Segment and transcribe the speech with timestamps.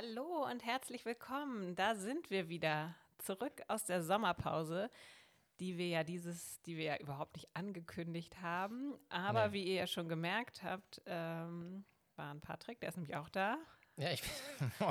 [0.00, 1.74] Hallo und herzlich willkommen.
[1.74, 4.88] Da sind wir wieder zurück aus der Sommerpause,
[5.58, 8.94] die wir ja dieses, die wir ja überhaupt nicht angekündigt haben.
[9.10, 9.52] Aber nee.
[9.52, 11.84] wie ihr ja schon gemerkt habt, ähm,
[12.16, 13.58] war ein Patrick, der ist nämlich auch da.
[13.96, 14.30] Ja, ich bin,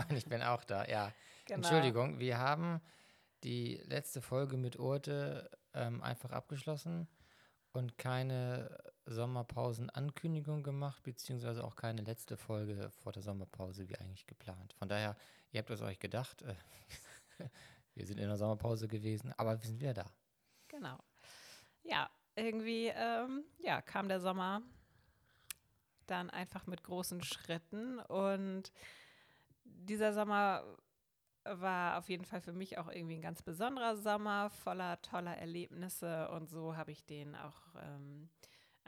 [0.16, 1.12] ich bin auch da, ja.
[1.46, 1.55] Genau.
[1.55, 2.80] Entschuldigung, wir haben
[3.44, 7.07] die letzte Folge mit Urte ähm, einfach abgeschlossen
[7.71, 8.77] und keine
[9.09, 14.73] Sommerpausen-Ankündigung gemacht, beziehungsweise auch keine letzte Folge vor der Sommerpause wie eigentlich geplant.
[14.73, 15.16] Von daher,
[15.52, 16.55] ihr habt es euch gedacht, äh,
[17.95, 20.05] wir sind in der Sommerpause gewesen, aber wir sind wieder da.
[20.68, 20.98] Genau.
[21.84, 24.62] Ja, irgendwie ähm, ja, kam der Sommer
[26.05, 28.71] dann einfach mit großen Schritten und
[29.63, 30.63] dieser Sommer
[31.44, 36.30] war auf jeden Fall für mich auch irgendwie ein ganz besonderer Sommer, voller toller Erlebnisse
[36.30, 38.30] und so habe ich den auch ähm,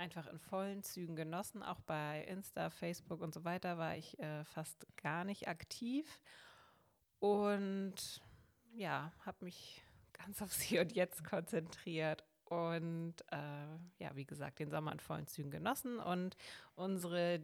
[0.02, 1.62] einfach in vollen Zügen genossen.
[1.62, 6.20] Auch bei Insta, Facebook und so weiter war ich äh, fast gar nicht aktiv
[7.20, 8.22] und
[8.74, 14.72] ja, habe mich ganz aufs Hier und Jetzt konzentriert und äh, ja, wie gesagt, den
[14.72, 16.36] Sommer in vollen Zügen genossen und
[16.76, 17.40] unsere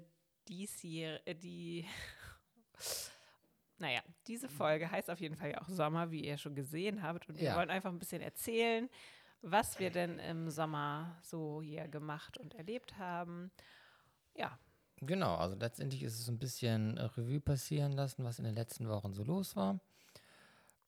[0.47, 1.86] diesjährige, äh, die
[3.77, 7.30] naja, diese Folge heißt auf jeden Fall ja auch Sommer, wie ihr schon gesehen habt.
[7.30, 7.55] Und wir ja.
[7.55, 8.89] wollen einfach ein bisschen erzählen,
[9.41, 13.52] was wir denn im Sommer so hier gemacht und erlebt haben.
[14.35, 14.57] Ja.
[14.99, 19.13] Genau, also letztendlich ist es ein bisschen Revue passieren lassen, was in den letzten Wochen
[19.13, 19.80] so los war.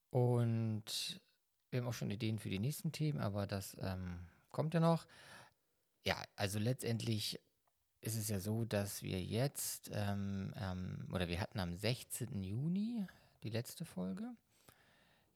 [0.09, 1.21] Und
[1.69, 5.05] wir haben auch schon Ideen für die nächsten Themen, aber das ähm, kommt ja noch.
[6.03, 7.39] Ja, also letztendlich
[8.01, 12.41] ist es ja so, dass wir jetzt, ähm, ähm, oder wir hatten am 16.
[12.41, 13.05] Juni
[13.43, 14.35] die letzte Folge.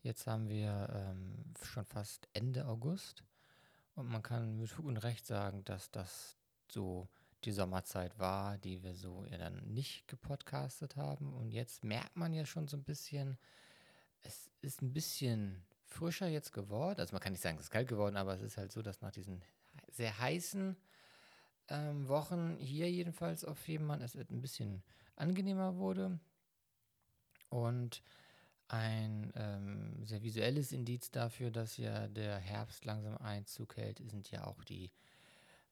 [0.03, 3.23] Jetzt haben wir ähm, schon fast Ende August.
[3.95, 6.37] Und man kann mit Fug und Recht sagen, dass das
[6.69, 7.07] so
[7.45, 11.33] die Sommerzeit war, die wir so ja dann nicht gepodcastet haben.
[11.33, 13.37] Und jetzt merkt man ja schon so ein bisschen,
[14.23, 16.99] es ist ein bisschen frischer jetzt geworden.
[16.99, 18.99] Also man kann nicht sagen, es ist kalt geworden, aber es ist halt so, dass
[18.99, 19.41] nach diesen
[19.89, 20.75] sehr heißen
[21.69, 24.83] ähm, Wochen hier jedenfalls auf Fehmarn es ein bisschen
[25.15, 26.19] angenehmer wurde.
[27.47, 28.03] Und
[28.73, 34.45] ein ähm, sehr visuelles Indiz dafür, dass ja der Herbst langsam Einzug hält, sind ja
[34.45, 34.91] auch die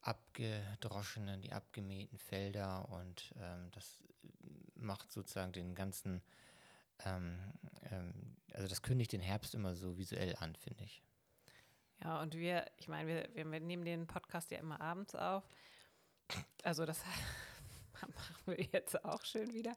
[0.02, 4.04] abgedroschenen, die abgemähten Felder und ähm, das
[4.76, 6.22] macht sozusagen den ganzen,
[7.06, 7.38] ähm,
[7.92, 11.04] ähm, also das kündigt den Herbst immer so visuell an, finde ich.
[12.04, 15.44] Ja, und wir, ich meine, wir, wir nehmen den Podcast ja immer abends auf
[16.64, 17.04] also das
[18.02, 19.76] machen wir jetzt auch schön wieder.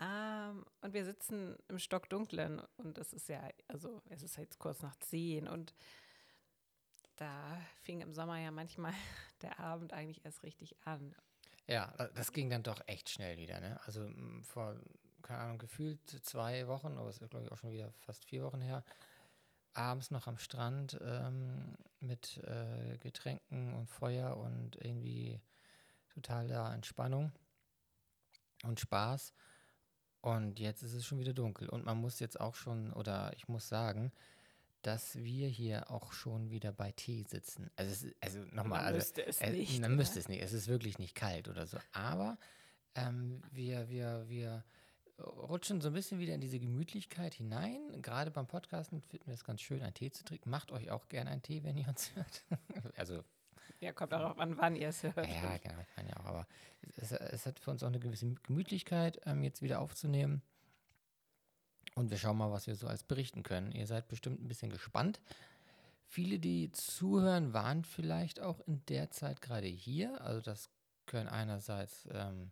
[0.00, 4.82] Ähm, und wir sitzen im Stockdunklen und es ist ja, also es ist jetzt kurz
[4.82, 5.74] nach zehn und
[7.16, 8.92] da fing im Sommer ja manchmal
[9.42, 11.14] der Abend eigentlich erst richtig an.
[11.66, 13.60] Ja, das ging dann doch echt schnell wieder.
[13.60, 13.80] Ne?
[13.86, 14.10] Also
[14.42, 14.76] vor,
[15.22, 18.42] keine Ahnung, gefühlt zwei Wochen, aber es ist glaube ich auch schon wieder fast vier
[18.42, 18.84] Wochen her,
[19.74, 25.40] abends noch am Strand ähm, mit äh, Getränken und Feuer und irgendwie
[26.08, 27.32] totaler Entspannung
[28.64, 29.32] und Spaß.
[30.24, 31.68] Und jetzt ist es schon wieder dunkel.
[31.68, 34.10] Und man muss jetzt auch schon, oder ich muss sagen,
[34.80, 37.70] dass wir hier auch schon wieder bei Tee sitzen.
[37.76, 39.78] Also, es, also nochmal, man also, müsste es äh, nicht.
[39.82, 40.42] Man müsste es nicht.
[40.42, 41.76] Es ist wirklich nicht kalt oder so.
[41.92, 42.38] Aber
[42.94, 44.64] ähm, wir, wir, wir
[45.18, 48.00] rutschen so ein bisschen wieder in diese Gemütlichkeit hinein.
[48.00, 50.48] Gerade beim Podcasten finden wir es ganz schön, einen Tee zu trinken.
[50.48, 52.44] Macht euch auch gerne einen Tee, wenn ihr uns hört.
[52.96, 53.22] also
[53.80, 55.16] ja, kommt auch an, wann ihr es hört.
[55.18, 56.24] Ja, genau, kann ja auch.
[56.24, 56.46] Aber
[56.96, 60.42] es, es, hat für uns auch eine gewisse Gemütlichkeit, ähm, jetzt wieder aufzunehmen.
[61.94, 63.72] Und wir schauen mal, was wir so als berichten können.
[63.72, 65.20] Ihr seid bestimmt ein bisschen gespannt.
[66.06, 70.20] Viele, die zuhören, waren vielleicht auch in der Zeit gerade hier.
[70.20, 70.70] Also das
[71.06, 72.50] können einerseits ähm,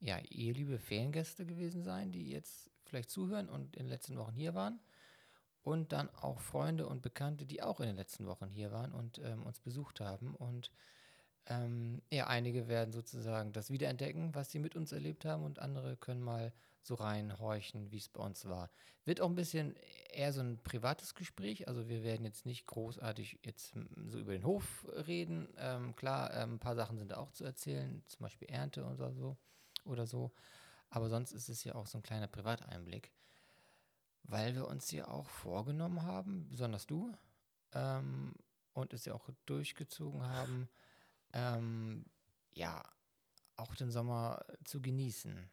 [0.00, 4.34] ja, ihr liebe Feriengäste gewesen sein, die jetzt vielleicht zuhören und in den letzten Wochen
[4.34, 4.80] hier waren
[5.62, 9.18] und dann auch Freunde und Bekannte, die auch in den letzten Wochen hier waren und
[9.18, 10.34] ähm, uns besucht haben.
[10.34, 10.70] Und
[11.50, 15.96] ähm, ja, einige werden sozusagen das wiederentdecken, was sie mit uns erlebt haben, und andere
[15.96, 16.52] können mal
[16.82, 18.70] so reinhorchen, wie es bei uns war.
[19.04, 19.74] Wird auch ein bisschen
[20.12, 21.68] eher so ein privates Gespräch.
[21.68, 23.74] Also wir werden jetzt nicht großartig jetzt
[24.06, 25.48] so über den Hof reden.
[25.58, 29.36] Ähm, klar, ähm, ein paar Sachen sind auch zu erzählen, zum Beispiel Ernte oder so
[29.84, 30.32] oder so.
[30.88, 33.12] Aber sonst ist es ja auch so ein kleiner Privateinblick
[34.30, 37.12] weil wir uns ja auch vorgenommen haben, besonders du,
[37.72, 38.32] ähm,
[38.72, 40.68] und es ja auch durchgezogen haben,
[41.32, 42.04] ähm,
[42.52, 42.82] ja,
[43.56, 45.50] auch den Sommer zu genießen.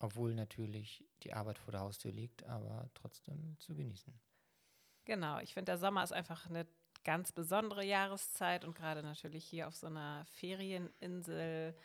[0.00, 4.12] Obwohl natürlich die Arbeit vor der Haustür liegt, aber trotzdem zu genießen.
[5.04, 6.66] Genau, ich finde, der Sommer ist einfach eine
[7.04, 11.76] ganz besondere Jahreszeit und gerade natürlich hier auf so einer Ferieninsel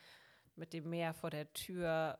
[0.55, 2.19] mit dem Meer vor der Tür,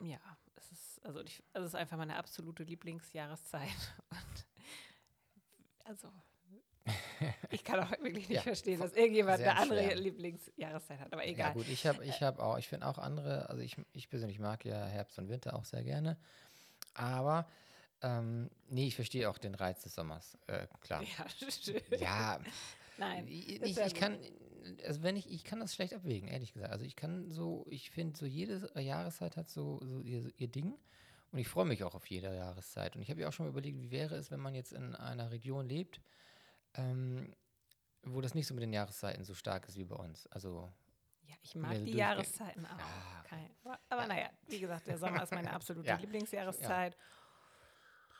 [0.00, 0.20] ja,
[0.54, 3.94] es ist also, ich, es ist einfach meine absolute Lieblingsjahreszeit.
[4.10, 4.46] Und
[5.84, 6.12] also
[7.50, 9.96] ich kann auch wirklich nicht ja, verstehen, dass irgendjemand eine andere schwer.
[9.96, 11.48] Lieblingsjahreszeit hat, aber egal.
[11.48, 14.38] Ja gut, ich habe ich hab auch, ich finde auch andere, also ich, ich persönlich
[14.38, 16.16] mag ja Herbst und Winter auch sehr gerne,
[16.94, 17.48] aber
[18.02, 21.02] ähm, nee, ich verstehe auch den Reiz des Sommers, äh, klar.
[21.02, 21.80] Ja, schön.
[21.98, 22.40] Ja,
[22.98, 23.26] Nein.
[23.28, 24.18] Ich, ich, ich kann,
[24.86, 26.72] also wenn ich, ich kann das schlecht abwägen, ehrlich gesagt.
[26.72, 30.74] Also ich kann so, ich finde so jede Jahreszeit hat so, so ihr, ihr Ding.
[31.32, 32.96] Und ich freue mich auch auf jede Jahreszeit.
[32.96, 34.94] Und ich habe ja auch schon mal überlegt, wie wäre es, wenn man jetzt in
[34.94, 36.00] einer Region lebt,
[36.76, 37.34] ähm,
[38.02, 40.26] wo das nicht so mit den Jahreszeiten so stark ist wie bei uns.
[40.28, 40.72] Also
[41.22, 42.78] ja, ich mag die Jahreszeiten auch.
[42.78, 43.24] Ja.
[43.28, 43.50] Kein,
[43.88, 44.06] aber ja.
[44.06, 45.96] naja, wie gesagt, der Sommer ist meine absolute ja.
[45.96, 46.96] Lieblingsjahreszeit.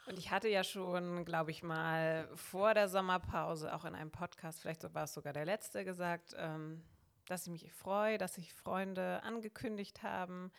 [0.07, 4.61] Und ich hatte ja schon, glaube ich mal, vor der Sommerpause auch in einem Podcast,
[4.61, 6.85] vielleicht war es sogar der letzte, gesagt, ähm,
[7.27, 10.53] dass ich mich freue, dass sich Freunde angekündigt haben,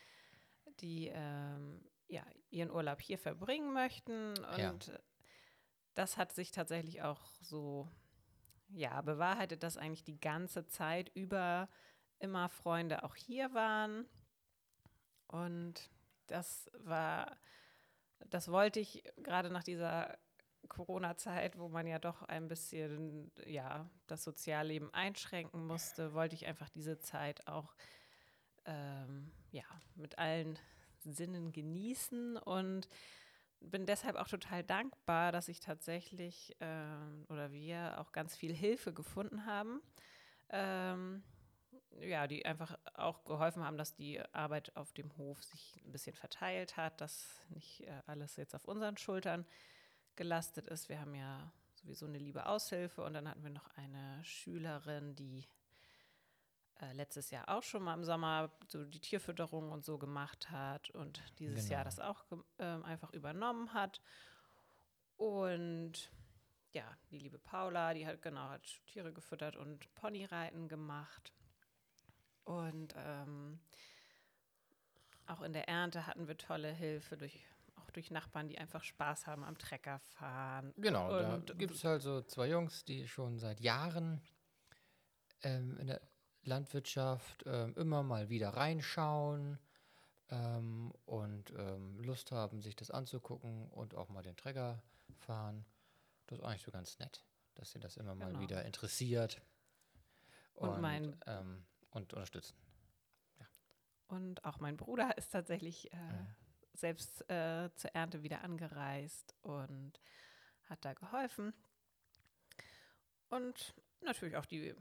[0.82, 4.38] die ähm, ja, ihren Urlaub hier verbringen möchten.
[4.38, 5.00] Und ja.
[5.98, 7.90] Das hat sich tatsächlich auch so
[8.70, 11.70] ja, bewahrheitet, dass eigentlich die ganze Zeit über
[12.20, 14.06] immer Freunde auch hier waren.
[15.28, 15.90] Und
[16.28, 17.38] das war
[18.30, 20.18] das wollte ich gerade nach dieser
[20.68, 26.70] Corona-Zeit, wo man ja doch ein bisschen ja, das Sozialleben einschränken musste, wollte ich einfach
[26.70, 27.74] diese Zeit auch
[28.66, 29.64] ähm, ja,
[29.96, 30.60] mit allen
[31.00, 32.90] Sinnen genießen und
[33.60, 38.94] bin deshalb auch total dankbar, dass ich tatsächlich ähm, oder wir auch ganz viel Hilfe
[38.94, 39.82] gefunden haben.
[40.50, 41.24] Ähm,
[42.00, 46.16] ja, die einfach auch geholfen haben, dass die Arbeit auf dem Hof sich ein bisschen
[46.16, 49.46] verteilt hat, dass nicht äh, alles jetzt auf unseren Schultern
[50.16, 50.90] gelastet ist.
[50.90, 55.48] Wir haben ja sowieso eine liebe Aushilfe und dann hatten wir noch eine Schülerin, die
[56.82, 60.90] äh, letztes Jahr auch schon mal im Sommer so die Tierfütterung und so gemacht hat
[60.92, 61.74] und dieses genau.
[61.74, 62.24] Jahr das auch
[62.58, 64.02] äh, einfach übernommen hat.
[65.16, 66.12] Und
[66.74, 71.34] ja, die liebe Paula, die hat genau hat Tiere gefüttert und Ponyreiten gemacht.
[72.44, 73.60] Und ähm,
[75.26, 77.46] auch in der Ernte hatten wir tolle Hilfe durch
[77.76, 80.74] auch durch Nachbarn, die einfach Spaß haben am Trecker fahren.
[80.78, 84.22] Genau, und, da gibt es halt so zwei Jungs, die schon seit Jahren
[85.44, 86.02] ähm, in der
[86.48, 89.60] Landwirtschaft ähm, immer mal wieder reinschauen
[90.30, 94.82] ähm, und ähm, Lust haben, sich das anzugucken und auch mal den Trecker
[95.20, 95.66] fahren.
[96.28, 97.24] Das ist eigentlich so ganz nett,
[97.56, 98.42] dass sie das immer mal genau.
[98.42, 99.42] wieder interessiert.
[100.54, 102.56] Und, und mein ähm, und unterstützen.
[103.40, 103.46] Ja.
[104.08, 106.28] Und auch mein Bruder ist tatsächlich äh, ja.
[106.74, 110.00] selbst äh, zur Ernte wieder angereist und
[110.66, 111.54] hat da geholfen.
[113.30, 114.76] Und natürlich auch die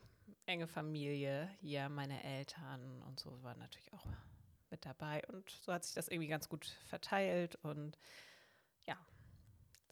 [0.46, 4.06] enge Familie hier, meine Eltern und so waren natürlich auch
[4.70, 5.24] mit dabei.
[5.28, 7.56] Und so hat sich das irgendwie ganz gut verteilt.
[7.62, 7.98] Und
[8.86, 8.96] ja,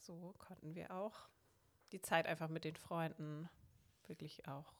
[0.01, 1.29] so konnten wir auch
[1.93, 3.49] die Zeit einfach mit den Freunden
[4.07, 4.73] wirklich auch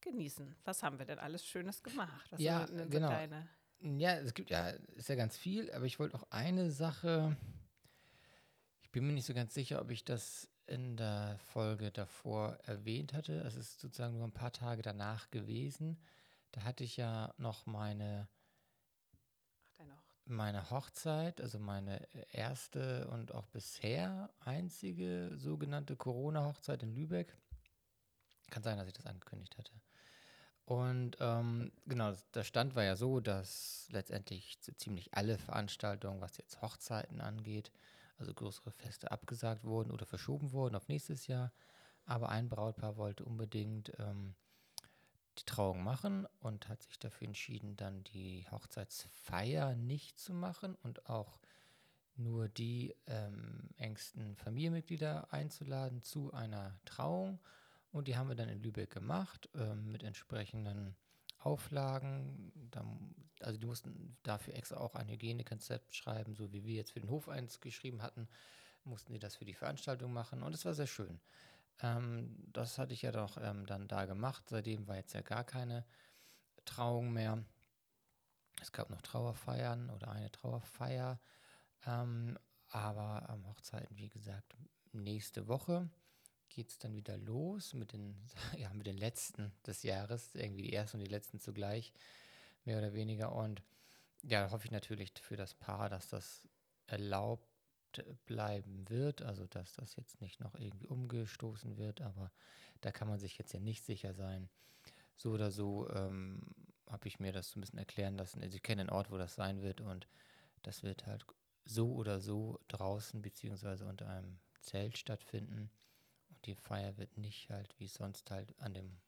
[0.00, 0.56] genießen.
[0.64, 2.26] Was haben wir denn alles Schönes gemacht?
[2.30, 3.08] Was ja, genau.
[3.08, 3.48] Deine?
[3.80, 7.36] Ja, es gibt ja, ist ja ganz viel, aber ich wollte auch eine Sache,
[8.82, 13.12] ich bin mir nicht so ganz sicher, ob ich das in der Folge davor erwähnt
[13.12, 13.40] hatte.
[13.40, 15.98] Es ist sozusagen nur ein paar Tage danach gewesen.
[16.52, 18.28] Da hatte ich ja noch meine,
[20.24, 27.36] meine Hochzeit, also meine erste und auch bisher einzige sogenannte Corona-Hochzeit in Lübeck.
[28.50, 29.72] Kann sein, dass ich das angekündigt hatte.
[30.64, 36.36] Und ähm, genau, der Stand war ja so, dass letztendlich so ziemlich alle Veranstaltungen, was
[36.36, 37.72] jetzt Hochzeiten angeht,
[38.20, 41.52] also größere Feste abgesagt wurden oder verschoben wurden auf nächstes Jahr.
[42.04, 44.34] Aber ein Brautpaar wollte unbedingt ähm,
[45.38, 51.08] die Trauung machen und hat sich dafür entschieden, dann die Hochzeitsfeier nicht zu machen und
[51.08, 51.40] auch
[52.16, 57.40] nur die ähm, engsten Familienmitglieder einzuladen zu einer Trauung
[57.92, 60.94] und die haben wir dann in Lübeck gemacht ähm, mit entsprechenden
[61.38, 62.52] Auflagen.
[62.70, 62.84] Da,
[63.42, 67.10] also die mussten dafür extra auch ein Hygienekonzept schreiben, so wie wir jetzt für den
[67.10, 68.28] Hof eins geschrieben hatten,
[68.84, 71.20] mussten die das für die Veranstaltung machen und es war sehr schön.
[71.82, 74.44] Ähm, das hatte ich ja doch ähm, dann da gemacht.
[74.48, 75.84] Seitdem war jetzt ja gar keine
[76.64, 77.42] Trauung mehr.
[78.60, 81.20] Es gab noch Trauerfeiern oder eine Trauerfeier.
[81.86, 84.54] Ähm, aber am Hochzeiten, wie gesagt,
[84.92, 85.88] nächste Woche
[86.48, 88.16] geht es dann wieder los mit den,
[88.58, 91.92] ja, mit den letzten des Jahres, irgendwie die ersten und die letzten zugleich,
[92.64, 93.32] mehr oder weniger.
[93.32, 93.62] Und
[94.22, 96.46] ja, hoffe ich natürlich für das Paar, dass das
[96.86, 97.46] erlaubt
[98.26, 102.30] bleiben wird, also dass das jetzt nicht noch irgendwie umgestoßen wird, aber
[102.80, 104.48] da kann man sich jetzt ja nicht sicher sein.
[105.16, 106.40] So oder so ähm,
[106.88, 108.42] habe ich mir das so ein bisschen erklären lassen.
[108.42, 110.08] Also ich kenne den Ort, wo das sein wird und
[110.62, 111.24] das wird halt
[111.64, 115.70] so oder so draußen beziehungsweise unter einem Zelt stattfinden.
[116.28, 118.98] Und die Feier wird nicht halt, wie es sonst halt an dem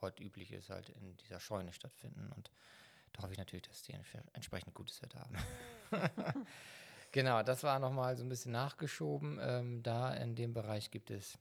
[0.00, 2.30] Ort üblich ist, halt in dieser Scheune stattfinden.
[2.32, 2.50] Und
[3.14, 3.94] da hoffe ich natürlich, dass die
[4.32, 5.36] entsprechend gutes Wetter haben.
[7.12, 9.38] genau, das war nochmal so ein bisschen nachgeschoben.
[9.40, 11.38] Ähm, da in dem Bereich gibt es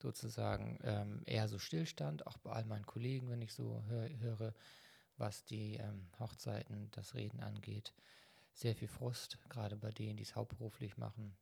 [0.00, 4.54] sozusagen ähm, eher so Stillstand, auch bei all meinen Kollegen, wenn ich so hör, höre,
[5.16, 7.94] was die ähm, Hochzeiten, das Reden angeht.
[8.52, 11.36] Sehr viel Frust, gerade bei denen, die es hauptberuflich machen.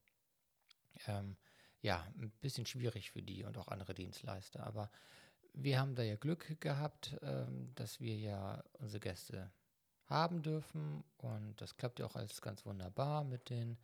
[1.09, 1.37] Ähm,
[1.81, 4.65] ja, ein bisschen schwierig für die und auch andere Dienstleister.
[4.65, 4.93] Aber
[5.55, 9.51] wir haben da ja Glück gehabt, ähm, dass wir ja unsere Gäste
[10.13, 11.05] haben dürfen.
[11.19, 13.79] Und das klappt ja auch alles ganz wunderbar mit den,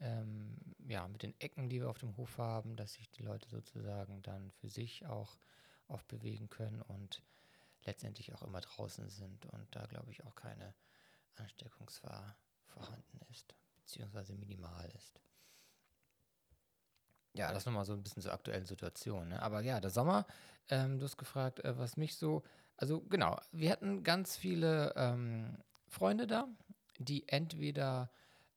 [0.00, 0.56] ähm,
[0.88, 4.22] ja, mit den Ecken, die wir auf dem Hof haben, dass sich die Leute sozusagen
[4.22, 5.36] dann für sich auch
[5.88, 7.22] oft bewegen können und
[7.84, 10.74] letztendlich auch immer draußen sind und da glaube ich auch keine
[11.36, 15.20] Ansteckungsgefahr vorhanden ist, beziehungsweise minimal ist.
[17.34, 19.28] Ja, das nochmal so ein bisschen zur aktuellen Situation.
[19.28, 19.42] Ne?
[19.42, 20.24] Aber ja, der Sommer,
[20.68, 22.44] ähm, du hast gefragt, äh, was mich so,
[22.76, 26.48] also genau, wir hatten ganz viele ähm, Freunde da,
[26.98, 28.10] die entweder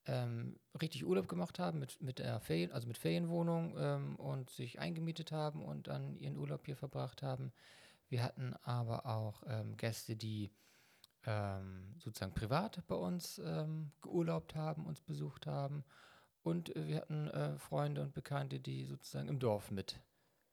[0.06, 4.80] ähm, richtig Urlaub gemacht haben mit, mit der Ferien, also mit Ferienwohnung ähm, und sich
[4.80, 7.52] eingemietet haben und dann ihren Urlaub hier verbracht haben.
[8.10, 10.52] Wir hatten aber auch ähm, Gäste, die
[11.26, 13.42] ähm, sozusagen privat bei uns
[14.02, 15.84] geurlaubt haben, uns besucht haben
[16.48, 20.00] und wir hatten äh, Freunde und Bekannte, die sozusagen im Dorf mit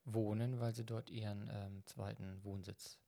[0.05, 2.99] wohnen, weil sie dort ihren ähm, zweiten Wohnsitz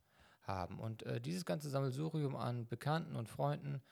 [0.47, 0.79] haben.
[0.79, 3.83] Und äh, dieses ganze Sammelsurium an Bekannten und Freunden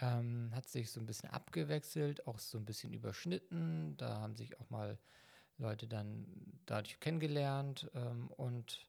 [0.00, 3.96] ähm, hat sich so ein bisschen abgewechselt, auch so ein bisschen überschnitten.
[3.96, 4.98] Da haben sich auch mal
[5.58, 6.26] Leute dann
[6.66, 7.90] dadurch kennengelernt.
[7.94, 8.88] Ähm, und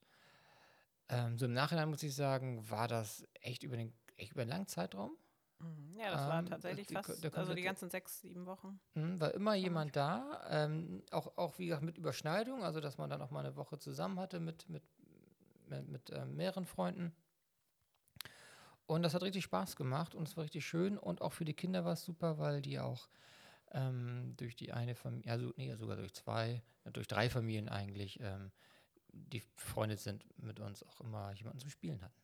[1.10, 4.52] ähm, so im Nachhinein muss ich sagen, war das echt über, den, echt über einen
[4.52, 5.18] langen Zeitraum.
[5.60, 5.98] Mhm.
[6.00, 8.80] Ja, das ähm, war tatsächlich die, fast, also die ganzen sechs, sieben Wochen.
[8.96, 13.10] Mh, war immer jemand da, ähm, auch, auch wie gesagt mit Überschneidung, also dass man
[13.10, 14.84] dann auch mal eine Woche zusammen hatte mit, mit,
[15.70, 17.16] mit, mit äh, mehreren Freunden.
[18.88, 21.56] Und das hat richtig Spaß gemacht und es war richtig schön und auch für die
[21.56, 23.10] Kinder war es super, weil die auch
[23.72, 28.52] ähm, durch die eine Familie, also nee, sogar durch zwei, durch drei Familien eigentlich, ähm,
[29.12, 32.22] die Freunde sind mit uns auch immer jemanden zum Spielen hatten.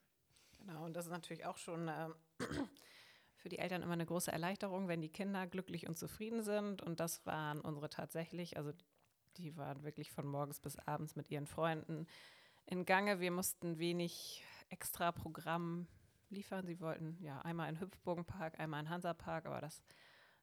[0.59, 2.15] Genau, und das ist natürlich auch schon ähm,
[3.35, 6.81] für die Eltern immer eine große Erleichterung, wenn die Kinder glücklich und zufrieden sind.
[6.81, 8.57] Und das waren unsere tatsächlich.
[8.57, 8.71] Also
[9.37, 12.05] die waren wirklich von morgens bis abends mit ihren Freunden
[12.71, 13.19] in Gange.
[13.19, 15.87] Wir mussten wenig extra Programm
[16.29, 16.65] liefern.
[16.65, 19.83] Sie wollten ja einmal einen Hüpfbogenpark, einmal einen Hansapark, aber das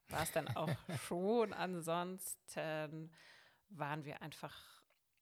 [0.09, 0.69] war es dann auch
[1.07, 1.53] schon.
[1.53, 3.11] Ansonsten
[3.69, 4.55] waren wir einfach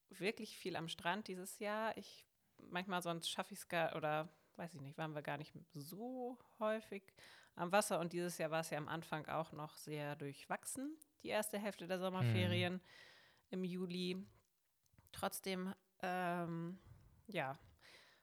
[0.10, 1.98] wirklich viel am Strand dieses Jahr.
[1.98, 2.28] Ich
[2.70, 6.38] manchmal sonst schaffe ich es gar oder weiß ich nicht, waren wir gar nicht so
[6.60, 7.04] häufig
[7.56, 8.00] am Wasser.
[8.00, 11.88] Und dieses Jahr war es ja am Anfang auch noch sehr durchwachsen, die erste Hälfte
[11.88, 12.82] der Sommerferien mhm.
[13.52, 14.26] im Juli.
[15.14, 16.80] Trotzdem, ähm,
[17.28, 17.58] ja,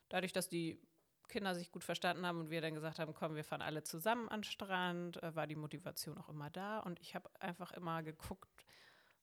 [0.09, 0.81] dadurch, dass die
[1.29, 4.29] Kinder sich gut verstanden haben und wir dann gesagt haben, komm, wir fahren alle zusammen
[4.29, 6.81] an den Strand, äh, war die Motivation auch immer da.
[6.81, 8.67] Und ich habe einfach immer geguckt,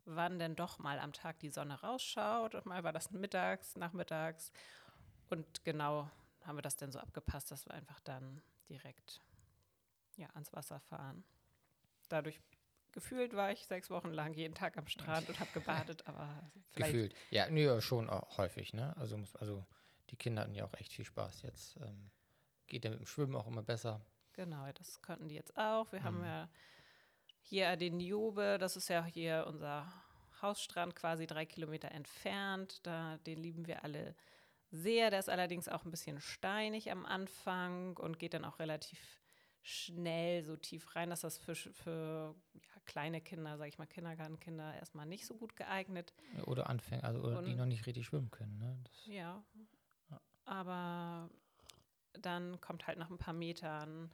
[0.06, 2.56] wann denn doch mal am Tag die Sonne rausschaut.
[2.56, 4.52] Und mal war das mittags, nachmittags.
[5.30, 6.10] Und genau
[6.44, 9.22] haben wir das dann so abgepasst, dass wir einfach dann direkt
[10.18, 11.24] ja, ans Wasser fahren.
[12.10, 12.42] Dadurch
[12.92, 16.94] gefühlt war ich sechs Wochen lang jeden Tag am Strand und habe gebadet, aber vielleicht.
[16.94, 18.96] Gefühlt, ja, nee, schon auch häufig, ne?
[18.98, 19.66] Also, also
[20.10, 21.44] die Kinder hatten ja auch echt viel Spaß.
[21.44, 22.12] Jetzt ähm,
[22.68, 24.02] geht ja mit dem Schwimmen auch immer besser.
[24.34, 25.92] Genau, das konnten die jetzt auch.
[25.92, 26.06] Wir mhm.
[26.06, 26.50] haben ja
[27.42, 29.92] hier den Niobe, das ist ja hier unser
[30.42, 32.86] Hausstrand quasi drei Kilometer entfernt.
[32.86, 34.16] Da, den lieben wir alle
[34.72, 35.10] sehr.
[35.10, 39.21] Der ist allerdings auch ein bisschen steinig am Anfang und geht dann auch relativ
[39.62, 44.76] schnell so tief rein, dass das für, für ja, kleine Kinder, sage ich mal, Kindergartenkinder
[44.76, 46.14] erstmal nicht so gut geeignet.
[46.46, 48.58] Oder Anfänger, also oder und, die noch nicht richtig schwimmen können.
[48.58, 48.78] Ne?
[49.06, 49.44] Ja,
[50.10, 51.30] ja, aber
[52.14, 54.12] dann kommt halt nach ein paar Metern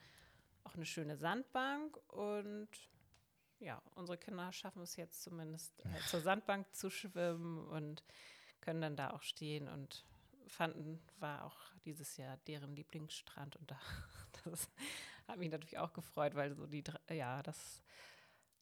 [0.63, 2.69] auch eine schöne Sandbank und
[3.59, 8.03] ja, unsere Kinder schaffen es jetzt zumindest äh, zur Sandbank zu schwimmen und
[8.61, 10.05] können dann da auch stehen und
[10.47, 13.79] fanden, war auch dieses Jahr deren Lieblingsstrand und da,
[14.43, 14.69] das
[15.27, 17.83] hat mich natürlich auch gefreut, weil so die, ja, das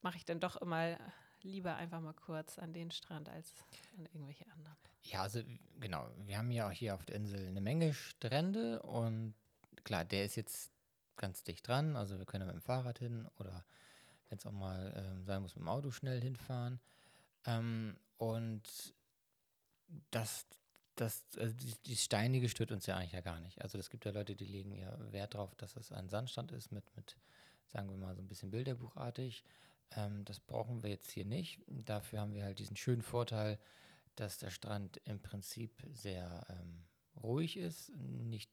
[0.02, 0.98] mache ich dann doch immer
[1.42, 3.54] lieber einfach mal kurz an den Strand als
[3.98, 4.76] an irgendwelche anderen.
[5.04, 5.42] Ja, also
[5.80, 9.36] genau, wir haben ja auch hier auf der Insel eine Menge Strände und
[9.84, 10.72] klar, der ist jetzt
[11.16, 13.64] ganz dicht dran, also wir können mit dem Fahrrad hin oder
[14.30, 16.80] wenn es auch mal ähm, sein muss, mit dem Auto schnell hinfahren.
[17.46, 18.64] Ähm, und
[20.12, 20.48] das,
[20.96, 23.62] das, also die, die, Steinige stört uns ja eigentlich ja gar nicht.
[23.62, 26.72] Also es gibt ja Leute, die legen ja Wert darauf, dass es ein Sandstand ist
[26.72, 27.18] mit, mit,
[27.68, 29.44] sagen wir mal, so ein bisschen bilderbuchartig.
[29.96, 31.60] Ähm, das brauchen wir jetzt hier nicht.
[31.68, 33.60] Dafür haben wir halt diesen schönen Vorteil,
[34.16, 36.86] dass der Strand im Prinzip sehr ähm,
[37.22, 37.90] ruhig ist.
[37.98, 38.50] Nicht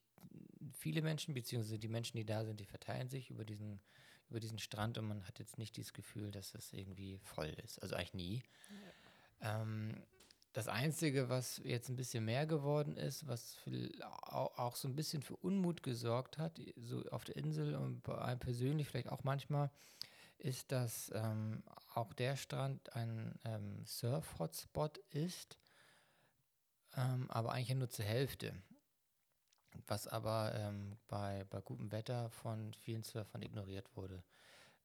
[0.71, 3.79] viele Menschen, beziehungsweise die Menschen, die da sind, die verteilen sich über diesen,
[4.29, 7.81] über diesen Strand und man hat jetzt nicht dieses Gefühl, dass das irgendwie voll ist.
[7.81, 8.43] Also eigentlich nie.
[9.41, 9.61] Ja.
[9.61, 10.03] Ähm,
[10.53, 13.57] das Einzige, was jetzt ein bisschen mehr geworden ist, was
[14.27, 18.39] auch so ein bisschen für Unmut gesorgt hat, so auf der Insel und bei einem
[18.39, 19.71] persönlich vielleicht auch manchmal,
[20.37, 21.63] ist, dass ähm,
[21.95, 25.57] auch der Strand ein ähm, Surf-Hotspot ist,
[26.95, 28.53] ähm, aber eigentlich nur zur Hälfte.
[29.87, 34.23] Was aber ähm, bei, bei gutem Wetter von vielen Surfern ignoriert wurde.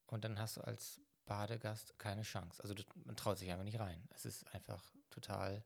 [0.07, 2.63] Und dann hast du als Badegast keine Chance.
[2.63, 4.03] Also man traut sich einfach nicht rein.
[4.15, 4.83] Es ist einfach
[5.21, 5.65] total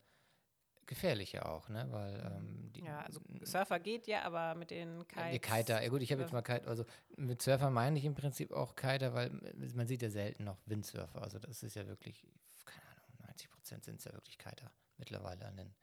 [0.86, 1.86] gefährlich ja auch, ne?
[1.90, 5.32] Weil ähm, die, ja, also Surfer geht ja, aber mit den Kites.
[5.32, 6.84] Die Kiter, ja gut, ich habe jetzt mal Kite, also
[7.16, 9.30] mit Surfer meine ich im Prinzip auch Kiter, weil
[9.74, 11.22] man sieht ja selten noch Windsurfer.
[11.22, 12.26] Also das ist ja wirklich,
[12.64, 15.74] keine Ahnung, 90 Prozent sind es ja wirklich Kiter mittlerweile an den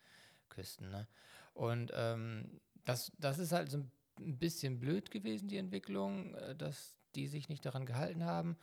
[0.49, 1.07] Küsten, ne?
[1.53, 6.95] Und ähm, das, das ist halt so ein bisschen blöd gewesen, die Entwicklung, äh, dass
[7.15, 8.57] die sich nicht daran gehalten haben.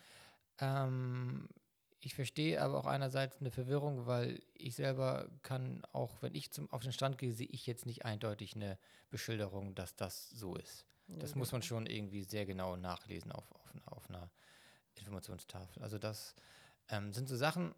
[0.60, 1.48] Ähm,
[2.00, 6.70] ich verstehe aber auch einerseits eine Verwirrung, weil ich selber kann auch, wenn ich zum,
[6.70, 8.78] auf den Strand gehe, sehe ich jetzt nicht eindeutig eine
[9.10, 10.86] Beschilderung, dass das so ist.
[11.08, 14.30] Das ja, muss man schon irgendwie sehr genau nachlesen auf, auf, auf einer
[14.96, 15.82] Informationstafel.
[15.82, 16.34] Also das
[16.88, 17.74] ähm, sind so Sachen,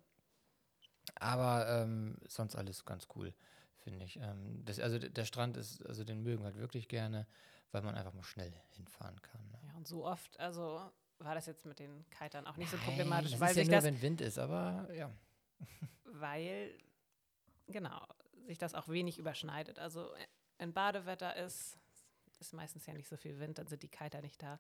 [1.17, 3.35] aber ähm, sonst alles ganz cool,
[3.77, 4.17] finde ich.
[4.17, 7.27] Ähm, das, also der Strand ist, also den mögen halt wirklich gerne,
[7.73, 9.47] weil man einfach mal schnell hinfahren kann.
[9.51, 9.59] Ne?
[9.67, 13.33] Ja, und so oft, also war das jetzt mit den Kitern auch nicht so problematisch.
[13.33, 15.11] Das weil ist ja sich nur, das, wenn Wind ist, aber ja.
[16.05, 16.79] Weil,
[17.67, 18.07] genau,
[18.47, 19.79] sich das auch wenig überschneidet.
[19.79, 20.09] Also
[20.59, 21.79] in Badewetter ist,
[22.41, 24.59] ist meistens ja nicht so viel Wind, dann sind die Kiter nicht da.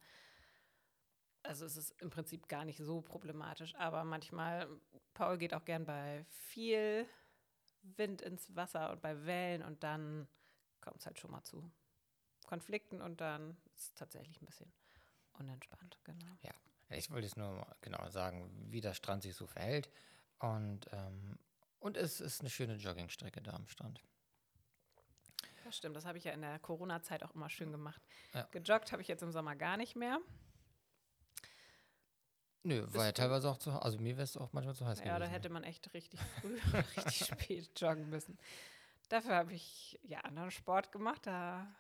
[1.43, 4.69] Also es ist im Prinzip gar nicht so problematisch, aber manchmal,
[5.15, 7.07] Paul geht auch gern bei viel
[7.83, 10.29] Wind ins Wasser und bei Wellen und dann
[10.81, 11.71] kommt es halt schon mal zu
[12.47, 14.73] Konflikten und dann ist es tatsächlich ein bisschen
[15.39, 16.37] unentspannt, genau.
[16.43, 16.53] Ja,
[16.91, 19.91] ich wollte jetzt nur genau sagen, wie der Strand sich so verhält.
[20.39, 21.39] Und, ähm,
[21.81, 24.03] und es ist eine schöne Joggingstrecke da am Strand.
[25.65, 28.01] Das stimmt, das habe ich ja in der Corona-Zeit auch immer schön gemacht.
[28.33, 28.49] Ja.
[28.53, 30.19] Gejoggt habe ich jetzt im Sommer gar nicht mehr.
[32.63, 33.83] Nö, war ja teilweise auch zu heiß.
[33.83, 35.21] Also mir wäre es auch manchmal zu heiß ja, gewesen.
[35.21, 38.39] Ja, da hätte man echt richtig früh oder richtig spät joggen müssen.
[39.09, 41.27] Dafür habe ich ja anderen Sport gemacht.
[41.27, 41.75] Da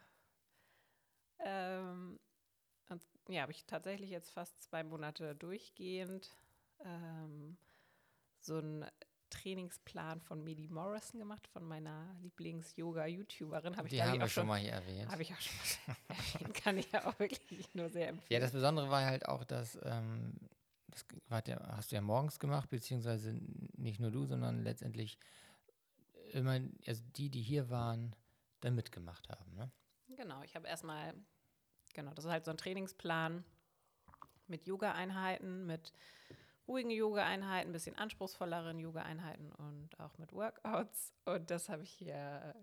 [1.39, 2.19] ähm,
[3.29, 6.35] ja, habe ich tatsächlich jetzt fast zwei Monate durchgehend
[6.85, 7.57] ähm,
[8.41, 8.87] so einen
[9.31, 13.77] Trainingsplan von Medi Morrison gemacht, von meiner Lieblings-Yoga-YouTuberin.
[13.77, 15.11] Hab Die haben wir schon mal hier erwähnt.
[15.11, 16.55] Habe ich auch schon mal erwähnt.
[16.55, 18.29] Kann ich ja auch wirklich nur sehr empfehlen.
[18.31, 20.35] Ja, das Besondere war halt auch, dass ähm,
[20.89, 21.05] das
[21.47, 23.39] ja, hast du ja morgens gemacht, beziehungsweise
[23.77, 25.19] nicht nur du, sondern letztendlich
[26.33, 28.15] immer, also die, die hier waren,
[28.61, 29.55] dann mitgemacht haben.
[29.55, 29.71] Ne?
[30.17, 31.15] Genau, ich habe erstmal
[31.99, 33.45] Genau, das ist halt so ein Trainingsplan
[34.47, 35.93] mit Yoga-Einheiten, mit
[36.69, 41.13] ruhigen Yoga-Einheiten, ein bisschen anspruchsvolleren Yoga-Einheiten und auch mit Workouts.
[41.25, 42.55] Und das habe ich hier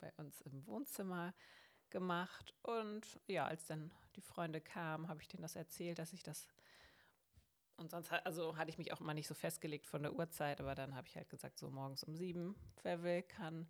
[0.00, 1.34] bei uns im Wohnzimmer
[1.90, 2.54] gemacht.
[2.62, 6.48] Und ja, als dann die Freunde kamen, habe ich denen das erzählt, dass ich das.
[7.76, 10.74] Und sonst also hatte ich mich auch immer nicht so festgelegt von der Uhrzeit, aber
[10.74, 13.68] dann habe ich halt gesagt, so morgens um sieben, wer will, kann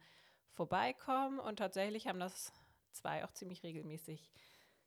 [0.52, 1.40] vorbeikommen.
[1.40, 2.52] Und tatsächlich haben das
[2.92, 4.30] zwei auch ziemlich regelmäßig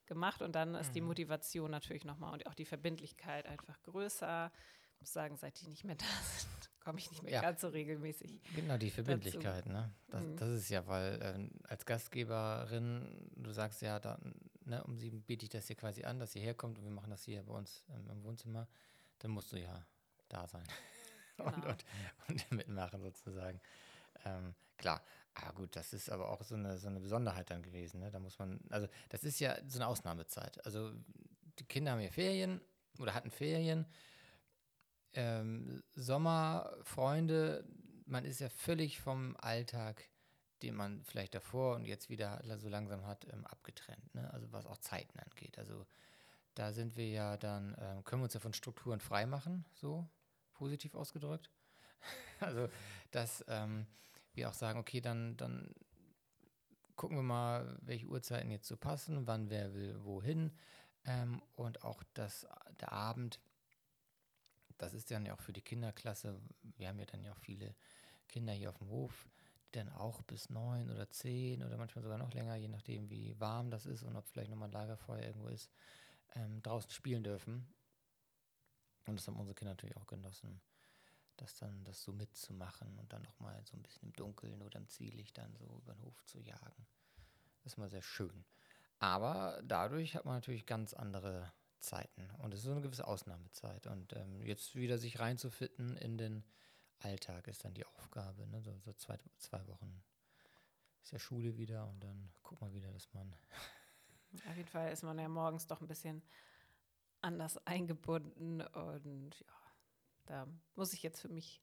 [0.07, 1.07] gemacht und dann ist die mhm.
[1.07, 4.51] Motivation natürlich nochmal und auch die Verbindlichkeit einfach größer.
[4.93, 7.41] Ich muss sagen, seit die nicht mehr da sind, komme ich nicht mehr ja.
[7.41, 8.39] ganz so regelmäßig.
[8.55, 9.91] Genau, die Verbindlichkeit, ne?
[10.09, 10.37] Das, mhm.
[10.37, 14.19] das, ist ja, weil äh, als Gastgeberin, du sagst ja, da,
[14.65, 17.09] ne, um sieben biete ich das hier quasi an, dass ihr herkommt und wir machen
[17.09, 18.67] das hier bei uns ähm, im Wohnzimmer,
[19.19, 19.85] dann musst du ja
[20.29, 20.63] da sein
[21.37, 21.49] genau.
[21.53, 21.85] und, und,
[22.27, 23.59] und, mitmachen sozusagen.
[24.23, 25.01] Ähm, klar,
[25.35, 27.99] Ah, gut, das ist aber auch so eine, so eine Besonderheit dann gewesen.
[27.99, 28.09] Ne?
[28.09, 30.65] Da muss man, also das ist ja so eine Ausnahmezeit.
[30.65, 30.93] Also
[31.59, 32.61] die Kinder haben ja Ferien
[32.99, 33.85] oder hatten Ferien.
[35.13, 37.67] Ähm, Sommer, Freunde,
[38.05, 40.09] man ist ja völlig vom Alltag,
[40.61, 44.15] den man vielleicht davor und jetzt wieder so langsam hat, ähm, abgetrennt.
[44.15, 44.31] Ne?
[44.33, 45.57] Also was auch Zeiten angeht.
[45.59, 45.85] Also
[46.53, 50.07] da sind wir ja dann, ähm, können wir uns ja von Strukturen freimachen, so
[50.53, 51.51] positiv ausgedrückt.
[52.39, 52.69] also
[53.11, 53.85] das ähm,
[54.35, 55.73] wir auch sagen, okay, dann, dann
[56.95, 60.51] gucken wir mal, welche Uhrzeiten jetzt so passen, wann wer will wohin.
[61.05, 62.47] Ähm, und auch das,
[62.79, 63.39] der Abend,
[64.77, 66.39] das ist dann ja auch für die Kinderklasse,
[66.77, 67.75] wir haben ja dann ja auch viele
[68.27, 69.27] Kinder hier auf dem Hof,
[69.73, 73.39] die dann auch bis neun oder zehn oder manchmal sogar noch länger, je nachdem wie
[73.39, 75.69] warm das ist und ob vielleicht nochmal ein Lagerfeuer irgendwo ist,
[76.33, 77.67] ähm, draußen spielen dürfen.
[79.05, 80.59] Und das haben unsere Kinder natürlich auch genossen,
[81.37, 84.79] das dann das so mitzumachen und dann noch mal so ein bisschen im Dunkeln oder
[84.79, 86.87] im Zwielicht dann so über den Hof zu jagen.
[87.63, 88.45] Das ist immer sehr schön.
[88.99, 93.87] Aber dadurch hat man natürlich ganz andere Zeiten und es ist so eine gewisse Ausnahmezeit.
[93.87, 96.43] Und ähm, jetzt wieder sich reinzufitten in den
[96.99, 98.47] Alltag ist dann die Aufgabe.
[98.47, 98.61] Ne?
[98.61, 100.03] So, so zwei, zwei Wochen
[101.03, 103.35] ist ja Schule wieder und dann guck mal wieder, dass man.
[104.49, 106.23] Auf jeden Fall ist man ja morgens doch ein bisschen
[107.21, 109.64] anders eingebunden und ja,
[110.25, 111.61] da muss ich jetzt für mich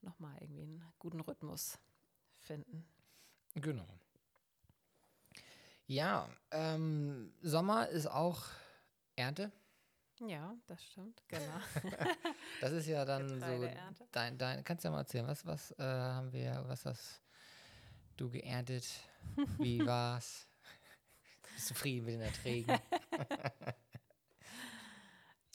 [0.00, 1.78] nochmal irgendwie einen guten Rhythmus
[2.40, 2.86] finden.
[3.54, 3.86] Genau.
[5.86, 8.44] Ja, ähm, Sommer ist auch
[9.16, 9.50] Ernte.
[10.20, 11.60] Ja, das stimmt, genau.
[12.60, 13.70] das ist ja dann so
[14.10, 17.22] dein, dein, kannst du ja mal erzählen, was, was äh, haben wir, was hast
[18.16, 18.84] du geerntet?
[19.58, 20.48] Wie war's?
[21.42, 22.78] Bist du zufrieden mit den Erträgen?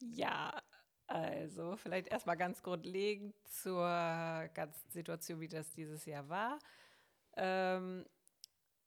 [0.00, 0.62] ja,
[1.06, 3.84] also vielleicht erstmal ganz grundlegend zur
[4.54, 6.58] ganzen Situation, wie das dieses Jahr war.
[7.36, 8.06] Ähm,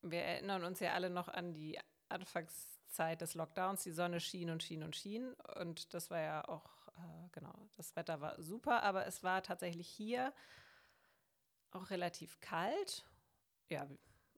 [0.01, 3.84] wir erinnern uns ja alle noch an die Anfangszeit des Lockdowns.
[3.84, 5.34] Die Sonne schien und schien und schien.
[5.60, 9.88] Und das war ja auch, äh, genau, das Wetter war super, aber es war tatsächlich
[9.88, 10.34] hier
[11.71, 13.06] auch relativ kalt.
[13.69, 13.88] Ja,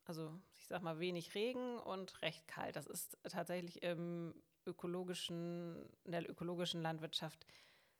[0.06, 2.76] also ich sag mal wenig Regen und recht kalt.
[2.76, 4.34] Das ist tatsächlich im
[4.66, 7.46] ökologischen, in der ökologischen Landwirtschaft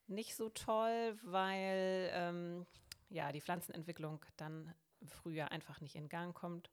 [0.10, 2.66] nicht so toll, weil ähm,
[3.10, 6.70] ja die Pflanzenentwicklung dann im Frühjahr einfach nicht in Gang kommt.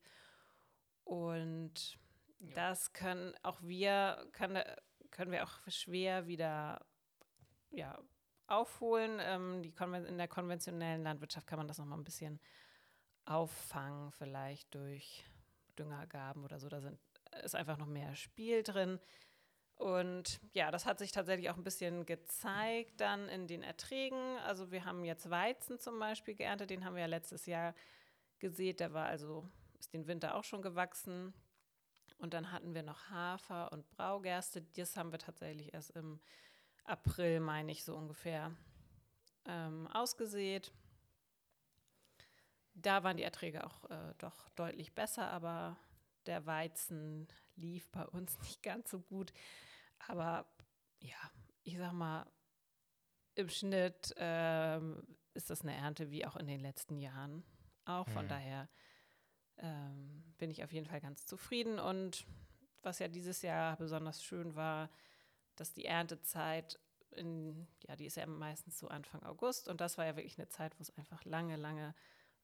[1.05, 1.99] Und
[2.41, 2.55] ja.
[2.55, 4.63] das können auch wir, können,
[5.11, 6.85] können wir auch schwer wieder
[7.71, 7.99] ja,
[8.47, 9.19] aufholen.
[9.21, 9.73] Ähm, die
[10.09, 12.41] in der konventionellen Landwirtschaft kann man das nochmal ein bisschen
[13.25, 15.25] auffangen, vielleicht durch
[15.79, 16.69] Düngergaben oder so.
[16.69, 16.99] Da sind,
[17.43, 18.99] ist einfach noch mehr Spiel drin.
[19.77, 24.39] Und ja, das hat sich tatsächlich auch ein bisschen gezeigt dann in den Erträgen.
[24.39, 27.75] Also wir haben jetzt Weizen zum Beispiel geerntet, den haben wir ja letztes Jahr
[28.39, 28.81] gesät.
[28.81, 29.47] Der war also
[29.79, 31.35] ist den Winter auch schon gewachsen.
[32.19, 34.63] Und dann hatten wir noch Hafer und Braugerste.
[34.77, 36.21] Das haben wir tatsächlich erst im
[36.85, 38.57] April, meine ich, so ungefähr
[39.45, 40.73] ähm, ausgesät.
[42.75, 45.77] Da waren die Erträge auch äh, doch deutlich besser, aber
[46.27, 49.33] der Weizen lief bei uns nicht ganz so gut.
[50.09, 50.47] Aber
[51.01, 51.31] ja,
[51.63, 52.27] ich sag mal,
[53.35, 57.45] im Schnitt ähm, ist das eine Ernte wie auch in den letzten Jahren.
[57.85, 58.29] Auch von mhm.
[58.29, 58.69] daher
[59.59, 61.79] ähm, bin ich auf jeden Fall ganz zufrieden.
[61.79, 62.27] Und
[62.83, 64.91] was ja dieses Jahr besonders schön war,
[65.55, 66.79] dass die Erntezeit,
[67.11, 69.69] in, ja, die ist ja meistens so Anfang August.
[69.69, 71.95] Und das war ja wirklich eine Zeit, wo es einfach lange, lange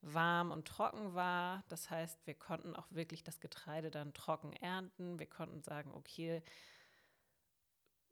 [0.03, 1.63] warm und trocken war.
[1.69, 5.17] Das heißt, wir konnten auch wirklich das Getreide dann trocken ernten.
[5.17, 6.43] Wir konnten sagen, okay,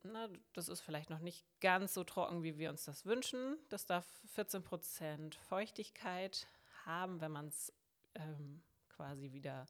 [0.03, 3.57] na, das ist vielleicht noch nicht ganz so trocken, wie wir uns das wünschen.
[3.69, 6.47] Das darf 14 Prozent Feuchtigkeit
[6.85, 7.71] haben, wenn man es
[8.15, 9.67] ähm, quasi wieder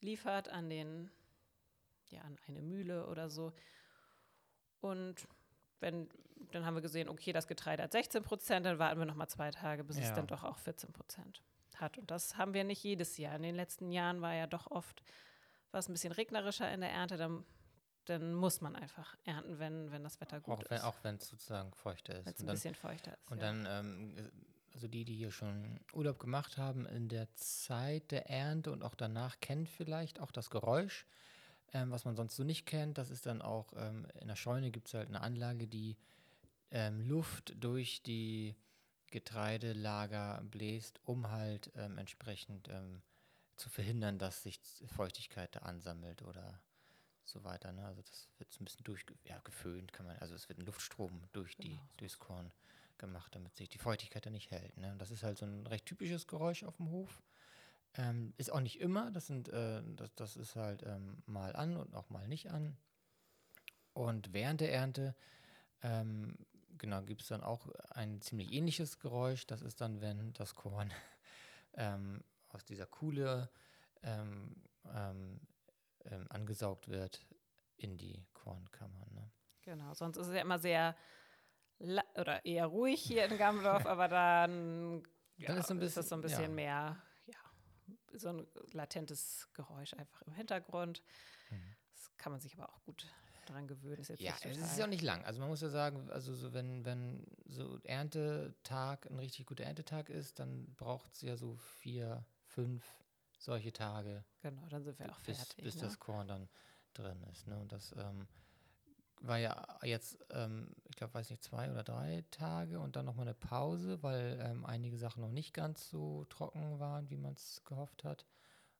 [0.00, 1.10] liefert an den,
[2.08, 3.52] ja, an eine Mühle oder so.
[4.80, 5.28] Und
[5.80, 6.08] wenn,
[6.52, 9.28] dann haben wir gesehen, okay, das Getreide hat 16 Prozent, dann warten wir noch mal
[9.28, 10.04] zwei Tage, bis ja.
[10.04, 11.42] es dann doch auch 14 Prozent
[11.76, 11.98] hat.
[11.98, 13.36] Und das haben wir nicht jedes Jahr.
[13.36, 15.02] In den letzten Jahren war ja doch oft
[15.70, 17.44] was ein bisschen regnerischer in der Ernte, dann,
[18.06, 20.84] dann muss man einfach ernten, wenn, wenn das Wetter gut auch wenn, ist.
[20.84, 22.26] Auch wenn es sozusagen feuchter ist.
[22.26, 23.30] Wenn es ein dann, bisschen feuchter ist.
[23.30, 23.52] Und ja.
[23.52, 24.30] dann ähm,
[24.74, 28.94] also die, die hier schon Urlaub gemacht haben, in der Zeit der Ernte und auch
[28.94, 31.04] danach kennt vielleicht auch das Geräusch,
[31.72, 32.96] ähm, was man sonst so nicht kennt.
[32.96, 35.96] Das ist dann auch, ähm, in der Scheune gibt es halt eine Anlage, die
[36.70, 38.56] ähm, Luft durch die
[39.10, 43.02] Getreidelager bläst, um halt ähm, entsprechend ähm,
[43.56, 46.60] zu verhindern, dass sich Feuchtigkeit da ansammelt oder
[47.24, 47.72] so weiter.
[47.72, 47.84] Ne?
[47.84, 50.66] Also das wird so ein bisschen durchgeföhnt, ja, geföhnt kann man, also es wird ein
[50.66, 51.88] Luftstrom durch die, genau.
[51.96, 52.52] durchs Korn
[52.98, 54.76] gemacht, damit sich die Feuchtigkeit da nicht hält.
[54.76, 54.94] Ne?
[54.98, 57.22] Das ist halt so ein recht typisches Geräusch auf dem Hof.
[57.94, 61.76] Ähm, ist auch nicht immer, das, sind, äh, das, das ist halt ähm, mal an
[61.76, 62.76] und auch mal nicht an.
[63.92, 65.16] Und während der Ernte,
[65.82, 66.36] ähm,
[66.78, 69.46] genau, gibt es dann auch ein ziemlich ähnliches Geräusch.
[69.46, 70.92] Das ist dann, wenn das Korn
[71.74, 73.50] ähm, aus dieser Kuhle
[74.02, 74.56] ähm,
[74.94, 75.40] ähm,
[76.30, 77.26] angesaugt wird
[77.76, 79.06] in die Kornkammer.
[79.10, 79.30] Ne?
[79.62, 80.96] Genau, sonst ist es ja immer sehr
[81.80, 85.02] oder eher ruhig hier in Gammendorf, aber dann,
[85.36, 86.48] ja, dann ist, so bisschen, ist, das so ein bisschen ja.
[86.48, 87.38] mehr, ja,
[88.18, 91.02] so ein latentes Geräusch einfach im Hintergrund.
[91.50, 91.76] Mhm.
[91.92, 93.06] Das kann man sich aber auch gut
[93.48, 94.00] daran gewöhnen.
[94.00, 95.24] Ist ja, es ist ja auch nicht lang.
[95.24, 100.10] Also man muss ja sagen, also so wenn, wenn so Erntetag ein richtig guter Erntetag
[100.10, 102.84] ist, dann braucht es ja so vier, fünf
[103.38, 104.24] solche Tage.
[104.42, 105.64] Genau, dann sind wir auch bis, fertig.
[105.64, 105.82] Bis ne?
[105.82, 106.48] das Korn dann
[106.94, 107.46] drin ist.
[107.46, 107.58] Ne?
[107.58, 108.26] Und das ähm,
[109.20, 113.26] war ja jetzt, ähm, ich glaube, weiß nicht, zwei oder drei Tage und dann nochmal
[113.26, 117.62] eine Pause, weil ähm, einige Sachen noch nicht ganz so trocken waren, wie man es
[117.64, 118.26] gehofft hat.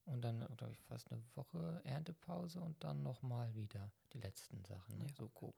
[0.09, 4.99] Und dann, glaube ich, fast eine Woche Erntepause und dann nochmal wieder die letzten Sachen,
[4.99, 5.05] ne?
[5.09, 5.14] Ja.
[5.16, 5.55] so grob.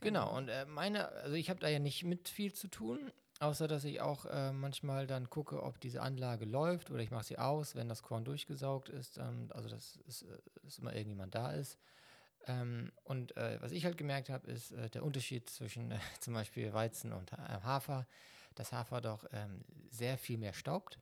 [0.00, 3.66] Genau, und äh, meine, also ich habe da ja nicht mit viel zu tun, außer
[3.66, 7.38] dass ich auch äh, manchmal dann gucke, ob diese Anlage läuft oder ich mache sie
[7.38, 9.18] aus, wenn das Korn durchgesaugt ist.
[9.18, 11.78] Ähm, also dass, ist, äh, dass immer irgendjemand da ist.
[12.46, 16.34] Ähm, und äh, was ich halt gemerkt habe, ist äh, der Unterschied zwischen äh, zum
[16.34, 18.06] Beispiel Weizen und Ha- Hafer,
[18.54, 21.00] dass Hafer doch ähm, sehr viel mehr staubt.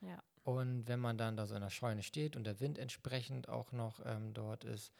[0.00, 0.22] Ja.
[0.42, 3.72] Und wenn man dann da so in der Scheune steht und der Wind entsprechend auch
[3.72, 4.92] noch ähm, dort ist,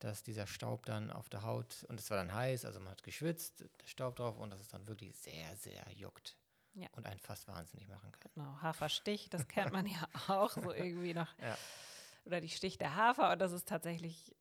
[0.00, 3.02] dass dieser Staub dann auf der Haut, und es war dann heiß, also man hat
[3.02, 6.36] geschwitzt, der Staub drauf und dass es dann wirklich sehr, sehr juckt
[6.74, 6.88] Ja.
[6.96, 8.32] und einen fast wahnsinnig machen kann.
[8.34, 11.28] Genau, Haferstich, das kennt man ja auch so irgendwie noch.
[11.38, 11.56] Ja.
[12.24, 14.34] Oder die Stich der Hafer und das ist tatsächlich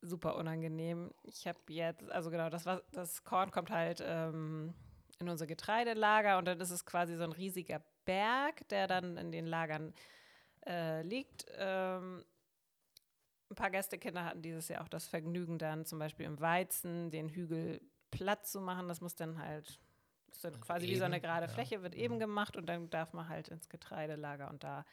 [0.00, 1.12] super unangenehm.
[1.24, 4.72] Ich habe jetzt, also genau, das, war, das Korn kommt halt ähm,
[5.18, 9.30] in unser Getreidelager und dann ist es quasi so ein riesiger Berg, der dann in
[9.30, 9.92] den Lagern
[10.66, 11.44] äh, liegt.
[11.58, 12.24] Ähm,
[13.50, 17.28] ein paar Gästekinder hatten dieses Jahr auch das Vergnügen, dann zum Beispiel im Weizen den
[17.28, 18.88] Hügel platt zu machen.
[18.88, 19.78] Das muss dann halt,
[20.30, 21.52] ist dann Also quasi wie so eine eben, gerade ja.
[21.52, 24.86] Fläche, wird eben gemacht und dann darf man halt ins Getreidelager und da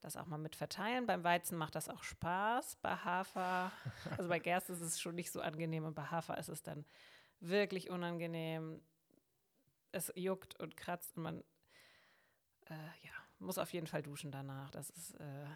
[0.00, 1.06] das auch mal mit verteilen.
[1.06, 2.76] Beim Weizen macht das auch Spaß.
[2.76, 3.70] Bei Hafer,
[4.16, 6.86] also bei Gerste ist es schon nicht so angenehm und bei Hafer ist es dann
[7.40, 8.80] wirklich unangenehm.
[9.92, 11.44] Es juckt und kratzt und man
[13.02, 14.70] ja, muss auf jeden Fall duschen danach.
[14.70, 15.46] Das ist, äh,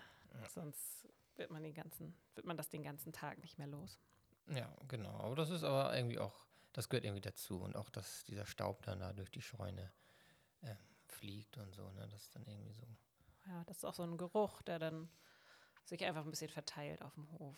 [0.48, 3.98] sonst wird man den ganzen, wird man das den ganzen Tag nicht mehr los.
[4.48, 5.18] Ja, genau.
[5.20, 7.60] Aber das ist aber irgendwie auch, das gehört irgendwie dazu.
[7.60, 9.92] Und auch, dass dieser Staub dann da durch die Scheune
[10.62, 12.06] ähm, fliegt und so, ne?
[12.08, 12.86] Das ist dann irgendwie so.
[13.46, 15.08] Ja, das ist auch so ein Geruch, der dann
[15.84, 17.56] sich einfach ein bisschen verteilt auf dem Hof.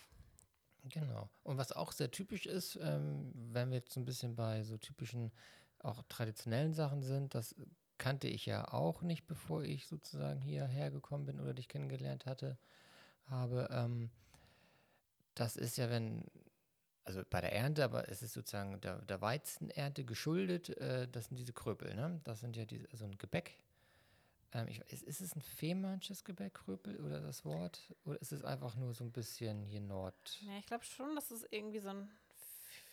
[0.83, 1.29] Genau.
[1.43, 4.77] Und was auch sehr typisch ist, ähm, wenn wir jetzt so ein bisschen bei so
[4.77, 5.31] typischen,
[5.79, 7.55] auch traditionellen Sachen sind, das
[7.99, 12.57] kannte ich ja auch nicht, bevor ich sozusagen hierher gekommen bin oder dich kennengelernt hatte,
[13.25, 13.69] habe.
[13.71, 14.09] Ähm,
[15.35, 16.25] das ist ja, wenn,
[17.03, 21.37] also bei der Ernte, aber es ist sozusagen der, der Weizenernte geschuldet, äh, das sind
[21.37, 22.19] diese Kröpel, ne?
[22.23, 23.59] Das sind ja diese, so ein Gebäck.
[24.51, 27.93] Ähm, ich, ist, ist es ein fehmarnsches Gebäck, Kröpel, oder das Wort?
[28.05, 30.39] Oder ist es einfach nur so ein bisschen hier Nord?
[30.41, 32.09] Ja, ich glaube schon, dass es irgendwie so ein,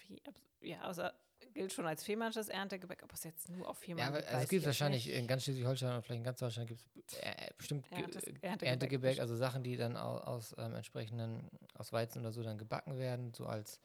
[0.07, 0.23] Vie-
[0.61, 1.09] ja, also
[1.57, 4.43] gilt schon als Fehmarnsches Erntegebäck, ob es jetzt nur auf Ja, Fehmarn aber gibt, also
[4.45, 5.17] es gibt wahrscheinlich nicht.
[5.17, 8.63] in ganz Schleswig-Holstein und vielleicht in ganz Deutschland gibt es äh, bestimmt Erntes- äh, Erntegebäck
[8.69, 12.99] Erntegebäck, also Sachen, die dann aus, aus ähm, entsprechenden, aus Weizen oder so dann gebacken
[12.99, 13.81] werden, so als,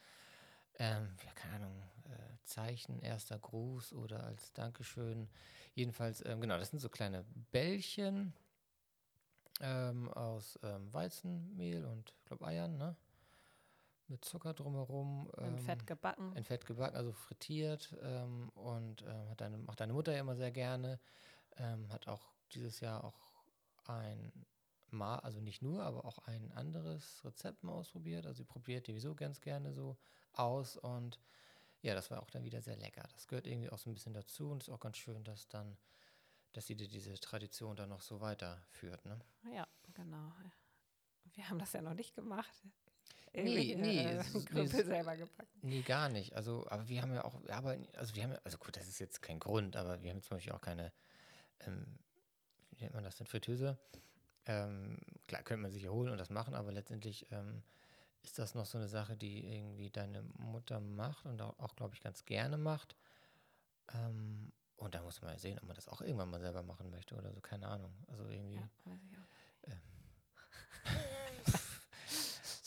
[0.79, 5.29] ähm, ja, keine Ahnung, äh, Zeichen, erster Gruß oder als Dankeschön.
[5.73, 8.33] Jedenfalls, ähm, genau, das sind so kleine Bällchen
[9.61, 12.95] ähm, aus ähm, Weizenmehl und, ich glaube, Eiern, ne?
[14.11, 15.31] Mit Zucker drumherum.
[15.37, 16.35] in ähm, Fett gebacken.
[16.35, 20.35] in Fett gebacken, also frittiert ähm, und ähm, hat deine, macht deine Mutter ja immer
[20.35, 20.99] sehr gerne.
[21.55, 23.31] Ähm, hat auch dieses Jahr auch
[23.85, 24.31] ein
[24.89, 28.25] Mal, also nicht nur, aber auch ein anderes Rezept mal ausprobiert.
[28.25, 29.97] Also sie probiert sowieso ganz gerne so
[30.33, 31.17] aus und
[31.81, 33.07] ja, das war auch dann wieder sehr lecker.
[33.13, 35.77] Das gehört irgendwie auch so ein bisschen dazu und ist auch ganz schön, dass dann,
[36.51, 39.05] dass sie dir diese Tradition dann noch so weiterführt.
[39.05, 39.17] Ne?
[39.53, 40.33] Ja, genau.
[41.33, 42.61] Wir haben das ja noch nicht gemacht.
[43.33, 45.49] Nee, nee, äh, Krüppel selber gepackt.
[45.61, 46.35] Nee, gar nicht.
[46.35, 48.87] Also, aber wir haben ja auch, wir arbeiten, also wir haben ja, also gut, das
[48.87, 50.91] ist jetzt kein Grund, aber wir haben zum Beispiel auch keine,
[51.61, 51.85] ähm,
[52.71, 53.77] wie nennt man das denn, Fritteuse.
[54.45, 57.63] Ähm, klar, könnte man sich ja holen und das machen, aber letztendlich ähm,
[58.23, 61.93] ist das noch so eine Sache, die irgendwie deine Mutter macht und auch, auch glaube
[61.95, 62.95] ich, ganz gerne macht.
[63.93, 66.89] Ähm, und da muss man ja sehen, ob man das auch irgendwann mal selber machen
[66.89, 67.93] möchte oder so, keine Ahnung.
[68.07, 69.21] Also irgendwie Ja, weiß ich auch.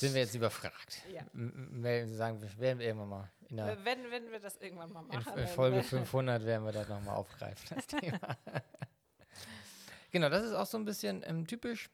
[0.05, 1.03] sind wir jetzt überfragt.
[1.13, 1.23] Ja.
[1.35, 4.57] M- Melden Sie sagen, wir werden wir irgendwann mal in der Wenn, wenn wir das
[4.57, 5.39] irgendwann mal machen.
[5.39, 8.37] in Folge 500 werden wir das nochmal aufgreifen, das Thema.
[10.11, 11.91] genau, das ist auch so ein bisschen ähm, typisch.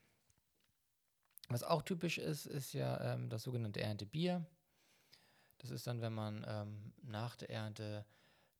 [1.49, 4.46] Was auch typisch ist, ist ja ähm, das sogenannte Erntebier.
[5.59, 8.07] Das ist dann, wenn man ähm, nach der Ernte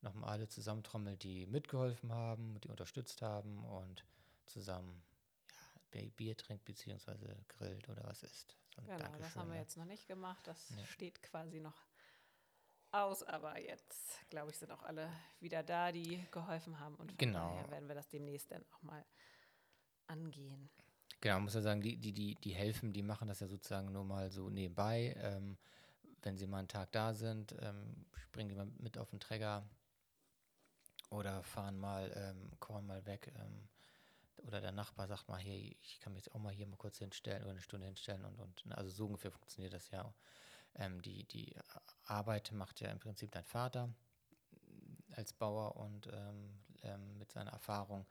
[0.01, 4.03] nochmal alle zusammentrommelt, die mitgeholfen haben, die unterstützt haben und
[4.45, 5.01] zusammen
[5.51, 8.57] ja, Bi- Bier trinkt beziehungsweise grillt oder was isst.
[8.77, 9.61] Genau, das Dankeschön, haben wir ne?
[9.61, 10.47] jetzt noch nicht gemacht.
[10.47, 10.85] Das Nee.
[10.85, 11.85] steht quasi noch
[12.91, 16.95] aus, aber jetzt, glaube ich, sind auch alle wieder da, die geholfen haben.
[16.95, 17.49] Und von Genau.
[17.55, 19.05] daher werden wir das demnächst dann auch mal
[20.07, 20.69] angehen.
[21.21, 24.03] Genau, muss ja sagen, die, die, die, die helfen, die machen das ja sozusagen nur
[24.03, 25.15] mal so nebenbei.
[25.17, 25.57] Ähm,
[26.23, 29.63] wenn sie mal einen Tag da sind, ähm, springen die mal mit auf den Träger
[31.09, 33.31] oder fahren mal ähm, Korn mal weg.
[33.37, 33.67] Ähm,
[34.47, 36.97] oder der Nachbar sagt mal, hey, ich kann mich jetzt auch mal hier mal kurz
[36.97, 40.13] hinstellen oder eine Stunde hinstellen und, und ne, also so ungefähr funktioniert das ja.
[40.75, 41.55] ähm, die, die
[42.05, 43.93] Arbeit macht ja im Prinzip dein Vater
[45.15, 48.05] als Bauer und ähm, ähm, mit seiner Erfahrung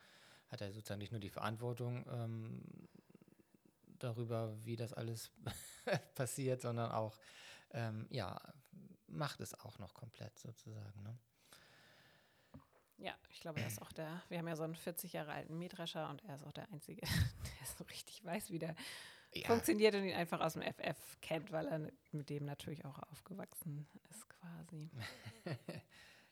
[0.49, 2.62] hat er sozusagen nicht nur die Verantwortung ähm,
[3.99, 5.31] darüber, wie das alles
[6.14, 7.19] passiert, sondern auch,
[7.71, 8.40] ähm, ja,
[9.07, 11.03] macht es auch noch komplett sozusagen.
[11.03, 11.19] Ne?
[13.00, 15.58] Ja, ich glaube, er ist auch der, wir haben ja so einen 40 Jahre alten
[15.58, 17.00] Mähdrescher und er ist auch der Einzige,
[17.60, 18.74] der so richtig weiß, wie der
[19.32, 19.46] ja.
[19.46, 23.88] funktioniert und ihn einfach aus dem FF kennt, weil er mit dem natürlich auch aufgewachsen
[24.10, 24.90] ist quasi.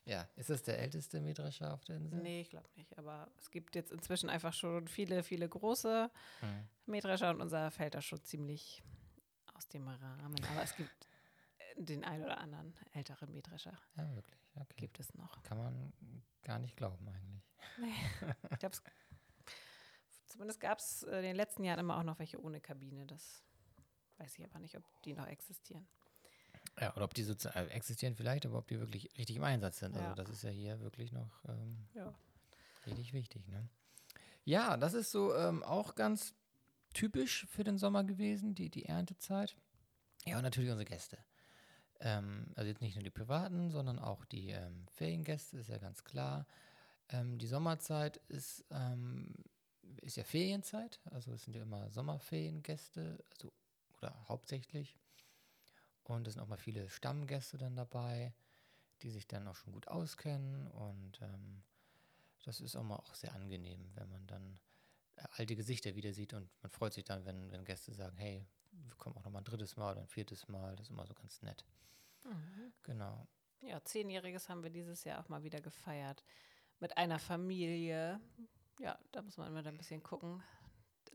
[0.05, 2.21] ja, ist das der älteste Mähdrescher auf der Insel?
[2.21, 6.67] Nee, ich glaube nicht, aber es gibt jetzt inzwischen einfach schon viele, viele große hm.
[6.85, 8.83] Mähdrescher und unser fällt da schon ziemlich
[9.55, 10.45] aus dem Rahmen.
[10.51, 11.09] Aber es gibt
[11.77, 13.77] den ein oder anderen älteren Mähdrescher.
[13.95, 14.39] Ja, wirklich.
[14.59, 14.75] Okay.
[14.77, 15.41] Gibt es noch.
[15.43, 15.93] Kann man
[16.43, 17.43] gar nicht glauben eigentlich.
[17.79, 17.93] Nee.
[18.51, 18.75] Ich glaube,
[20.25, 23.05] zumindest gab es äh, in den letzten Jahren immer auch noch welche ohne Kabine.
[23.05, 23.43] Das
[24.17, 25.87] weiß ich aber nicht, ob die noch existieren.
[26.79, 29.79] Ja, oder ob die sozusagen äh, existieren vielleicht, aber ob die wirklich richtig im Einsatz
[29.79, 29.93] sind.
[29.93, 30.09] Also ja.
[30.11, 32.13] Also das ist ja hier wirklich noch ähm, ja.
[32.85, 33.47] richtig wichtig.
[33.47, 33.69] Ne?
[34.45, 36.33] Ja, das ist so ähm, auch ganz
[36.93, 39.55] typisch für den Sommer gewesen, die, die Erntezeit.
[40.25, 41.17] Ja, und natürlich unsere Gäste.
[41.99, 46.03] Ähm, also jetzt nicht nur die privaten, sondern auch die ähm, Feriengäste, ist ja ganz
[46.03, 46.45] klar.
[47.09, 49.33] Ähm, die Sommerzeit ist, ähm,
[50.01, 53.51] ist ja Ferienzeit, also es sind ja immer Sommerferiengäste, also,
[53.97, 54.97] oder hauptsächlich.
[56.03, 58.33] Und es sind auch mal viele Stammgäste dann dabei,
[59.01, 60.67] die sich dann auch schon gut auskennen.
[60.67, 61.63] Und ähm,
[62.45, 64.59] das ist auch mal auch sehr angenehm, wenn man dann
[65.17, 68.47] äh, alte Gesichter wieder sieht und man freut sich dann, wenn, wenn Gäste sagen, hey,
[68.71, 70.75] wir kommen auch noch mal ein drittes Mal oder ein viertes Mal.
[70.75, 71.65] Das ist immer so ganz nett.
[72.23, 72.73] Mhm.
[72.83, 73.27] Genau.
[73.61, 76.23] Ja, zehnjähriges haben wir dieses Jahr auch mal wieder gefeiert.
[76.79, 78.19] Mit einer Familie.
[78.79, 80.41] Ja, da muss man immer ein bisschen gucken.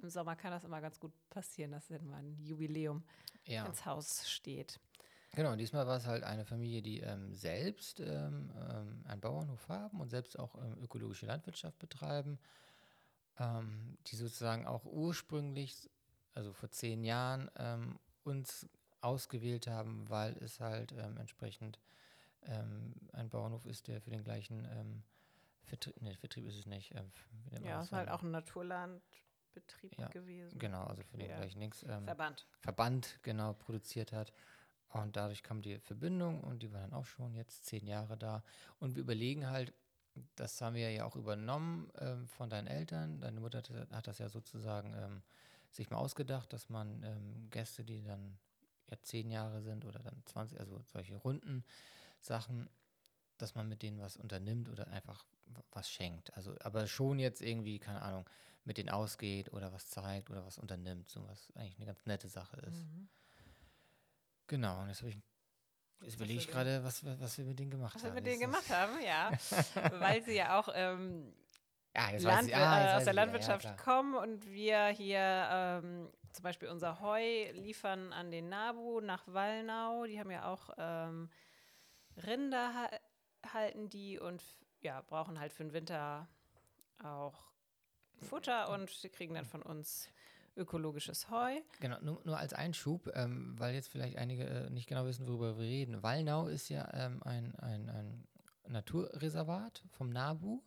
[0.02, 3.04] Im Sommer kann das immer ganz gut passieren, dass dann mal ein Jubiläum
[3.46, 3.64] ja.
[3.64, 4.78] ins Haus steht.
[5.34, 10.00] Genau, diesmal war es halt eine Familie, die ähm, selbst ähm, ähm, einen Bauernhof haben
[10.00, 12.38] und selbst auch ähm, ökologische Landwirtschaft betreiben,
[13.38, 15.90] ähm, die sozusagen auch ursprünglich,
[16.34, 18.68] also vor zehn Jahren, ähm, uns
[19.00, 21.78] ausgewählt haben, weil es halt ähm, entsprechend
[22.46, 25.02] ähm, ein Bauernhof ist, der für den gleichen ähm,
[25.64, 26.94] Vertrieb, nee, Vertrieb ist es nicht.
[26.94, 27.10] Ähm,
[27.64, 30.58] ja, es ist halt auch ein Naturlandbetrieb ja, gewesen.
[30.58, 31.36] Genau, also für den ja.
[31.36, 32.46] gleichen ähm, Verband.
[32.60, 34.32] Verband, genau, produziert hat.
[34.88, 38.44] Und dadurch kam die Verbindung und die war dann auch schon jetzt zehn Jahre da.
[38.78, 39.72] Und wir überlegen halt,
[40.36, 43.20] das haben wir ja auch übernommen ähm, von deinen Eltern.
[43.20, 45.22] Deine Mutter hat, hat das ja sozusagen ähm,
[45.74, 48.38] sich mal ausgedacht, dass man ähm, Gäste, die dann
[48.90, 51.64] ja zehn Jahre sind oder dann 20, also solche runden
[52.20, 52.68] Sachen,
[53.38, 55.26] dass man mit denen was unternimmt oder einfach
[55.72, 56.34] was schenkt.
[56.36, 58.28] Also, aber schon jetzt irgendwie, keine Ahnung,
[58.64, 62.28] mit denen ausgeht oder was zeigt oder was unternimmt, so was eigentlich eine ganz nette
[62.28, 62.84] Sache ist.
[62.84, 63.08] Mhm.
[64.46, 65.18] Genau, und jetzt habe ich
[66.00, 68.10] Jetzt überlege ich gerade, was, was wir mit denen gemacht was haben.
[68.10, 69.30] Was wir mit denen gemacht haben, ja.
[70.00, 71.32] Weil sie ja auch ähm,
[71.94, 77.00] ja, Land, ah, aus der Landwirtschaft ja, kommen und wir hier ähm, zum Beispiel unser
[77.00, 80.04] Heu liefern an den Nabu nach Wallnau.
[80.06, 81.30] Die haben ja auch ähm,
[82.26, 82.90] Rinder
[83.52, 84.42] halten die und
[84.80, 86.28] ja, brauchen halt für den Winter
[87.02, 87.52] auch
[88.22, 90.08] Futter und sie kriegen dann von uns
[90.56, 91.60] ökologisches Heu.
[91.80, 95.58] Genau, nur, nur als Einschub, ähm, weil jetzt vielleicht einige äh, nicht genau wissen, worüber
[95.58, 96.02] wir reden.
[96.02, 98.28] Wallnau ist ja ähm, ein, ein, ein
[98.68, 100.62] Naturreservat vom Nabu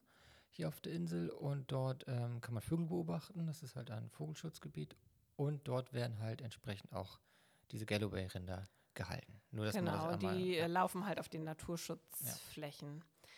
[0.50, 3.46] hier auf der Insel und dort ähm, kann man Vögel beobachten.
[3.46, 4.96] Das ist halt ein Vogelschutzgebiet
[5.36, 7.20] und dort werden halt entsprechend auch
[7.72, 9.42] diese Galloway-Rinder gehalten.
[9.52, 10.66] Nur, dass genau, man das einmal, die ja.
[10.68, 12.98] laufen halt auf den Naturschutzflächen.
[12.98, 13.30] Ja.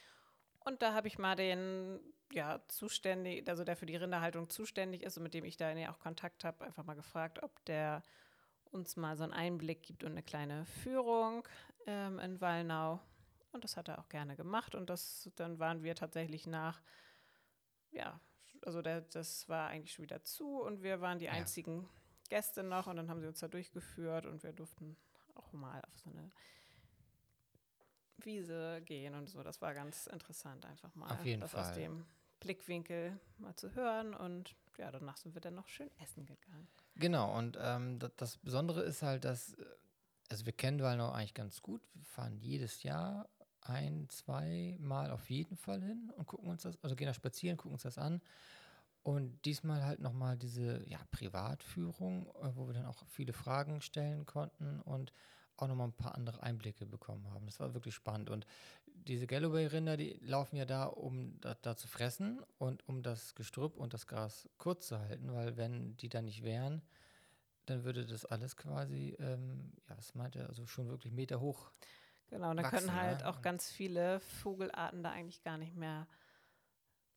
[0.66, 2.00] Und da habe ich mal den,
[2.32, 5.92] ja, zuständig, also der für die Rinderhaltung zuständig ist und mit dem ich da ja
[5.92, 8.04] auch Kontakt habe, einfach mal gefragt, ob der
[8.72, 11.48] uns mal so einen Einblick gibt und eine kleine Führung
[11.88, 13.00] ähm, in Wallnau.
[13.52, 14.76] Und das hat er auch gerne gemacht.
[14.76, 16.82] Und das, dann waren wir tatsächlich nach,
[17.92, 18.20] ja,
[18.66, 21.32] also der, das war eigentlich schon wieder zu und wir waren die ja.
[21.32, 21.88] einzigen
[22.30, 24.98] Gäste noch und dann haben sie uns da durchgeführt und wir durften
[25.36, 26.30] auch mal auf so eine
[28.18, 29.42] Wiese gehen und so.
[29.44, 31.62] Das war ganz interessant, einfach mal auf jeden das Fall.
[31.62, 32.06] aus dem
[32.40, 36.68] Blickwinkel mal zu hören und ja, danach sind wir dann noch schön essen gegangen.
[36.96, 39.66] Genau, und ähm, das, das, Besondere ist halt, dass, äh,
[40.30, 41.82] also wir kennen Wallnau eigentlich ganz gut.
[41.94, 43.30] Wir fahren jedes Jahr
[43.62, 47.58] ein, zwei Mal auf jeden Fall hin und gucken uns das, also gehen da spazieren,
[47.58, 48.22] gucken uns das an.
[49.04, 54.26] Und diesmal halt nochmal diese ja, Privatführung, äh, wo wir dann auch viele Fragen stellen
[54.26, 55.14] konnten und
[55.58, 57.46] auch nochmal ein paar andere Einblicke bekommen haben.
[57.46, 58.30] Das war wirklich spannend.
[58.30, 58.46] Und
[58.86, 63.78] diese Galloway-Rinder, die laufen ja da, um da, da, zu fressen und um das Gestrüpp
[63.78, 66.82] und das Gras kurz zu halten, weil wenn die da nicht wären,
[67.66, 71.72] dann würde das alles quasi, ähm, ja, was meinte er, also schon wirklich Meter hoch.
[72.30, 73.28] Genau, da können halt ne?
[73.28, 76.08] auch ganz viele Vogelarten da eigentlich gar nicht mehr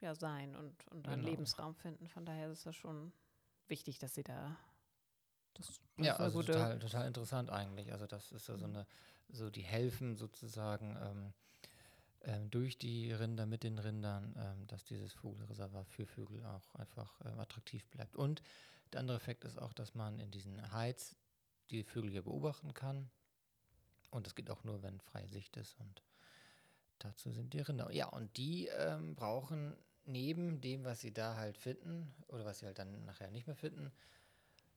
[0.00, 1.30] ja, sein und, und dann Genau.
[1.30, 2.08] Lebensraum finden.
[2.08, 3.12] Von daher ist das schon
[3.68, 4.56] wichtig, dass sie da
[5.54, 7.92] das, das Ja, also gute, total, total interessant eigentlich.
[7.92, 8.86] Also das ist ja so eine,
[9.28, 11.32] so die helfen sozusagen ähm,
[12.22, 17.20] ähm, durch die Rinder mit den Rindern, ähm, dass dieses Vogelreservat für Vögel auch einfach
[17.24, 18.16] ähm, attraktiv bleibt.
[18.16, 18.42] Und
[18.92, 21.16] der andere Effekt ist auch, dass man in diesen Heiz
[21.70, 23.10] die Vögel hier beobachten kann.
[24.12, 25.74] Und das geht auch nur, wenn freie Sicht ist.
[25.80, 26.02] Und
[26.98, 27.90] dazu sind die Rinder.
[27.90, 32.66] Ja, und die ähm, brauchen neben dem, was sie da halt finden, oder was sie
[32.66, 33.92] halt dann nachher nicht mehr finden,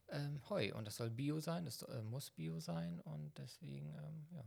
[0.10, 0.74] ähm, Heu.
[0.74, 3.02] Und das soll Bio sein, das äh, muss Bio sein.
[3.02, 4.44] Und deswegen, ähm, ja,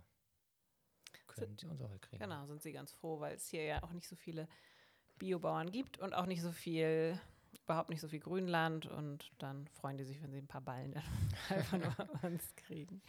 [1.26, 2.22] können sie unser Heu kriegen.
[2.22, 4.48] genau, sind sie ganz froh, weil es hier ja auch nicht so viele
[5.18, 7.18] Biobauern gibt und auch nicht so viel,
[7.64, 10.92] überhaupt nicht so viel Grünland und dann freuen die sich, wenn sie ein paar Ballen
[10.92, 11.02] dann
[11.48, 13.02] einfach nur uns kriegen.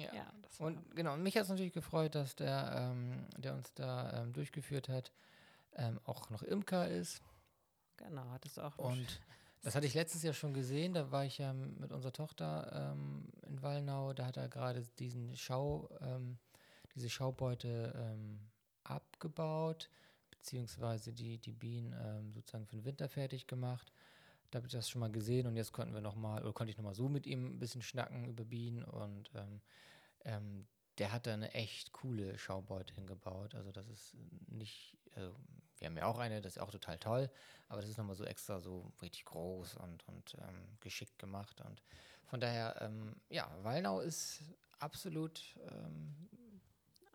[0.00, 0.14] Ja.
[0.14, 4.22] Ja, Und genau, und mich hat es natürlich gefreut, dass der, ähm, der uns da
[4.22, 5.12] ähm, durchgeführt hat,
[5.76, 7.22] ähm, auch noch Imker ist.
[7.96, 9.20] genau, hattest du auch Und
[9.62, 10.94] das hatte ich letztes Jahr schon gesehen.
[10.94, 14.12] Da war ich ja mit unserer Tochter ähm, in Wallnau.
[14.12, 16.38] Da hat er gerade diesen Schau, ähm,
[16.94, 18.40] diese Schaubeute ähm,
[18.84, 19.88] abgebaut,
[20.30, 23.92] beziehungsweise die, die Bienen sozusagen für den Winter fertig gemacht.
[24.50, 26.72] Da habe ich das schon mal gesehen und jetzt konnten wir noch mal, oder konnte
[26.72, 29.60] ich noch mal so mit ihm ein bisschen schnacken über Bienen und ähm,
[30.24, 30.66] ähm,
[30.98, 33.54] der hat da eine echt coole Schaubeute hingebaut.
[33.54, 34.14] Also das ist
[34.48, 35.34] nicht, also
[35.78, 37.30] wir haben ja auch eine, das ist auch total toll,
[37.68, 41.60] aber das ist nochmal so extra so richtig groß und, und ähm, geschickt gemacht.
[41.62, 41.82] Und
[42.26, 44.42] von daher, ähm, ja, Wallnau ist
[44.78, 46.28] absolut ähm,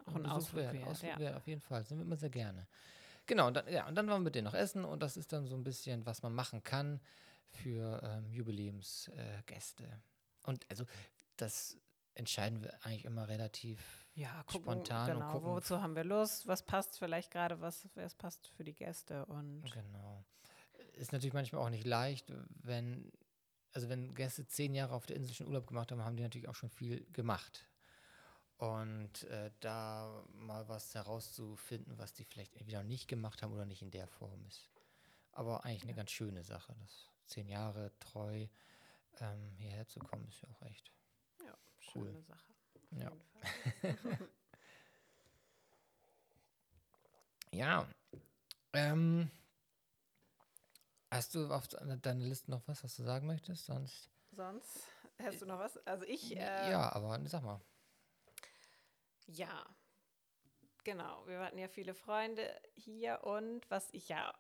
[0.06, 0.74] auch ein Ausflug wert.
[0.74, 0.88] wert.
[0.88, 1.20] Ausflug ja.
[1.20, 1.86] wert, auf jeden Fall.
[1.86, 2.68] Sind wir immer sehr gerne.
[3.28, 5.34] Genau, und dann, ja, und dann waren wir mit denen noch essen und das ist
[5.34, 7.01] dann so ein bisschen, was man machen kann
[7.49, 9.84] für ähm, Jubiläumsgäste.
[9.84, 10.86] Äh, und also
[11.38, 11.78] das
[12.16, 16.47] entscheiden wir eigentlich immer relativ Ja, gucken, spontan und genau, gucken, wozu haben wir Lust,
[16.47, 20.26] was passt vielleicht gerade, was es passt für die Gäste und Genau.
[20.93, 22.32] Ist natürlich manchmal auch nicht leicht,
[22.63, 23.11] wenn,
[23.74, 26.47] also wenn Gäste zehn Jahre auf der Insel schon Urlaub gemacht haben, haben die natürlich
[26.47, 27.68] auch schon viel gemacht.
[28.57, 33.82] Und äh, da mal was herauszufinden, was die vielleicht entweder nicht gemacht haben oder nicht
[33.82, 34.72] in der Form ist.
[35.34, 38.47] Aber eigentlich eine ganz schöne Sache, das zehn Jahre treu
[39.20, 40.93] ähm, hierher zu kommen, ist ja auch echt.
[41.96, 42.12] Ja, Cool.
[42.12, 42.54] schöne Sache.
[42.91, 43.12] auf Ja.
[47.52, 47.88] Ja.
[48.74, 49.32] Ähm,
[51.10, 53.66] hast du auf de- deiner Liste noch was, was du sagen möchtest?
[53.66, 54.10] Sonst.
[54.32, 54.86] Sonst
[55.20, 55.78] hast du noch was?
[55.88, 57.62] Also ich, äh, ja, aber sag mal.
[59.28, 59.66] Ja,
[60.84, 61.26] genau.
[61.28, 64.34] Wir hatten ja viele Freunde hier und was ich ja,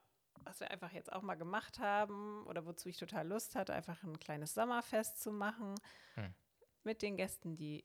[0.43, 4.03] was wir einfach jetzt auch mal gemacht haben oder wozu ich total Lust hatte, einfach
[4.03, 5.75] ein kleines Sommerfest zu machen
[6.15, 6.33] Hm.
[6.85, 7.83] Mit den Gästen, die,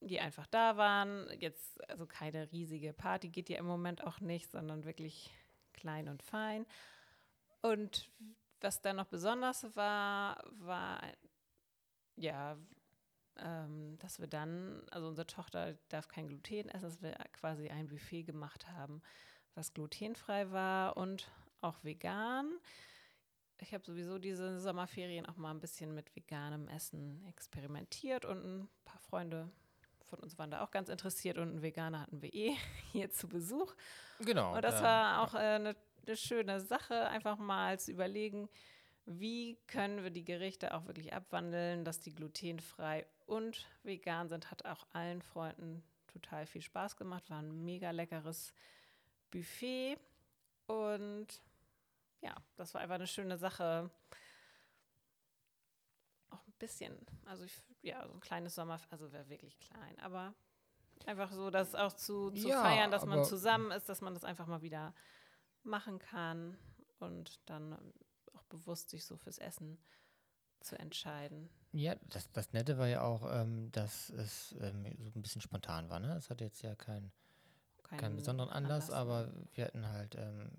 [0.00, 1.26] die einfach da waren.
[1.38, 5.30] Jetzt, also keine riesige Party geht ja im Moment auch nicht, sondern wirklich
[5.72, 6.66] klein und fein.
[7.62, 8.10] Und
[8.60, 11.00] was dann noch besonders war, war
[12.16, 12.58] ja,
[13.36, 17.88] ähm, dass wir dann, also unsere Tochter darf kein Gluten essen, dass wir quasi ein
[17.88, 19.02] Buffet gemacht haben,
[19.54, 21.30] was glutenfrei war und
[21.60, 22.58] auch vegan.
[23.60, 28.68] Ich habe sowieso diese Sommerferien auch mal ein bisschen mit veganem Essen experimentiert und ein
[28.84, 29.50] paar Freunde
[30.08, 32.56] von uns waren da auch ganz interessiert und einen Veganer hatten wir eh
[32.92, 33.74] hier zu Besuch.
[34.20, 34.54] Genau.
[34.56, 38.48] Und das da- war auch eine äh, ne, ne schöne Sache, einfach mal zu überlegen,
[39.06, 44.50] wie können wir die Gerichte auch wirklich abwandeln, dass die glutenfrei und vegan sind.
[44.50, 47.28] Hat auch allen Freunden total viel Spaß gemacht.
[47.30, 48.52] War ein mega leckeres
[49.30, 49.96] Buffet.
[50.66, 51.26] Und
[52.20, 53.90] ja, das war einfach eine schöne Sache.
[56.30, 56.94] Auch ein bisschen,
[57.24, 60.34] also ich, ja, so ein kleines Sommer, also wäre wirklich klein, aber
[61.06, 64.24] einfach so, das auch zu, zu Ja, feiern, dass man zusammen ist, dass man das
[64.24, 64.94] einfach mal wieder
[65.62, 66.56] machen kann
[66.98, 67.92] und dann ähm,
[68.34, 69.78] auch bewusst sich so fürs Essen
[70.60, 71.48] zu entscheiden.
[71.72, 75.88] Ja, das, das Nette war ja auch, ähm, dass es ähm, so ein bisschen spontan
[75.88, 76.00] war.
[76.00, 76.14] Ne?
[76.16, 77.12] Es hatte jetzt ja keinen
[77.96, 80.50] keinen besonderen Anlass, aber wir hatten halt ähm,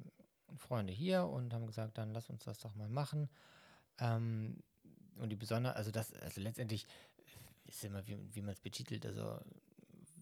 [0.57, 3.29] Freunde hier und haben gesagt, dann lass uns das doch mal machen.
[3.99, 4.63] Ähm,
[5.15, 6.87] und die besondere, also das, also letztendlich
[7.65, 9.39] ist immer, wie, wie man es betitelt, also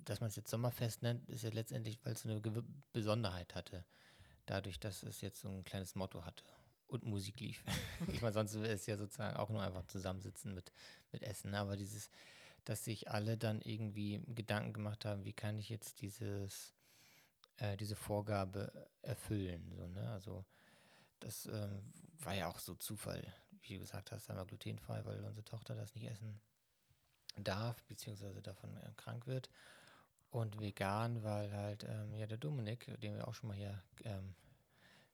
[0.06, 3.86] dass man es jetzt Sommerfest nennt, ist ja letztendlich, weil es eine gewi- Besonderheit hatte.
[4.46, 6.44] Dadurch, dass es jetzt so ein kleines Motto hatte
[6.88, 7.64] und Musik lief.
[8.08, 10.72] ich meine, sonst wäre es ja sozusagen auch nur einfach zusammensitzen mit,
[11.12, 11.54] mit Essen.
[11.54, 12.10] Aber dieses,
[12.66, 16.74] dass sich alle dann irgendwie Gedanken gemacht haben, wie kann ich jetzt dieses,
[17.60, 19.72] äh, diese Vorgabe erfüllen.
[19.76, 20.10] So, ne?
[20.12, 20.46] Also
[21.20, 21.82] das ähm,
[22.20, 23.22] war ja auch so Zufall.
[23.64, 26.40] wie du gesagt hast, einmal glutenfrei, weil unsere Tochter das nicht essen
[27.38, 29.50] darf, beziehungsweise davon äh, krank wird.
[30.32, 34.36] Und vegan, weil halt ähm, ja der Dominik, den wir auch schon mal hier ähm,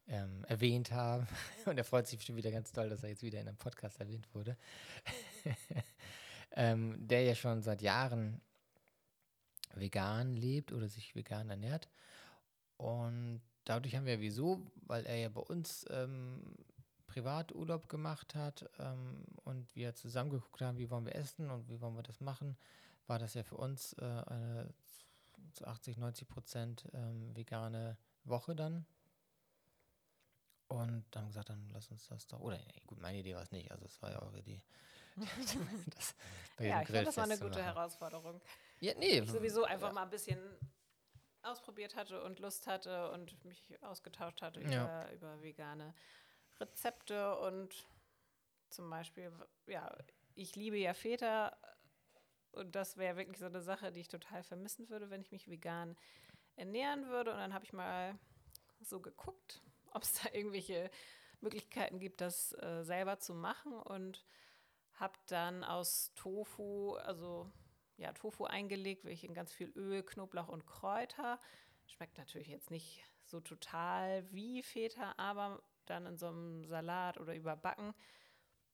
[0.08, 1.28] ähm, erwähnt haben,
[1.66, 4.00] und er freut sich bestimmt wieder ganz toll, dass er jetzt wieder in einem Podcast
[4.00, 4.58] erwähnt wurde,
[6.52, 8.42] ähm, der ja schon seit Jahren
[9.74, 11.90] vegan lebt oder sich vegan ernährt.
[12.78, 16.42] Und dadurch haben wir wieso, weil er ja bei uns ähm,
[17.08, 21.80] Privaturlaub gemacht hat ähm, und wir zusammen geguckt haben, wie wollen wir essen und wie
[21.80, 22.58] wollen wir das machen,
[23.08, 24.74] war das ja für uns äh, eine
[25.54, 28.86] zu 80, 90 Prozent ähm, vegane Woche dann.
[30.68, 32.40] Und dann haben gesagt, dann lass uns das doch.
[32.40, 34.62] Oder nee, gut, meine Idee war es nicht, also es war ja eure Idee.
[35.16, 36.16] das,
[36.60, 38.42] ja, ich fand, das war eine gute Herausforderung.
[38.80, 39.20] Ja, nee.
[39.20, 39.94] Ich sowieso einfach ja.
[39.94, 40.40] mal ein bisschen
[41.46, 44.84] ausprobiert hatte und Lust hatte und mich ausgetauscht hatte ja.
[45.10, 45.94] über, über vegane
[46.60, 47.88] Rezepte und
[48.70, 49.32] zum Beispiel,
[49.68, 49.96] ja,
[50.34, 51.56] ich liebe ja Feta
[52.56, 55.50] und das wäre wirklich so eine Sache, die ich total vermissen würde, wenn ich mich
[55.50, 55.98] vegan
[56.56, 57.32] ernähren würde.
[57.32, 58.18] Und dann habe ich mal
[58.80, 59.62] so geguckt,
[59.94, 60.90] ob es da irgendwelche
[61.42, 64.26] Möglichkeiten gibt, das äh, selber zu machen und
[64.94, 67.52] habe dann aus Tofu, also
[67.98, 71.40] ja, Tofu eingelegt, wirklich in ganz viel Öl, Knoblauch und Kräuter.
[71.88, 77.36] Schmeckt natürlich jetzt nicht so total wie Feta, aber dann in so einem Salat oder
[77.36, 77.94] überbacken,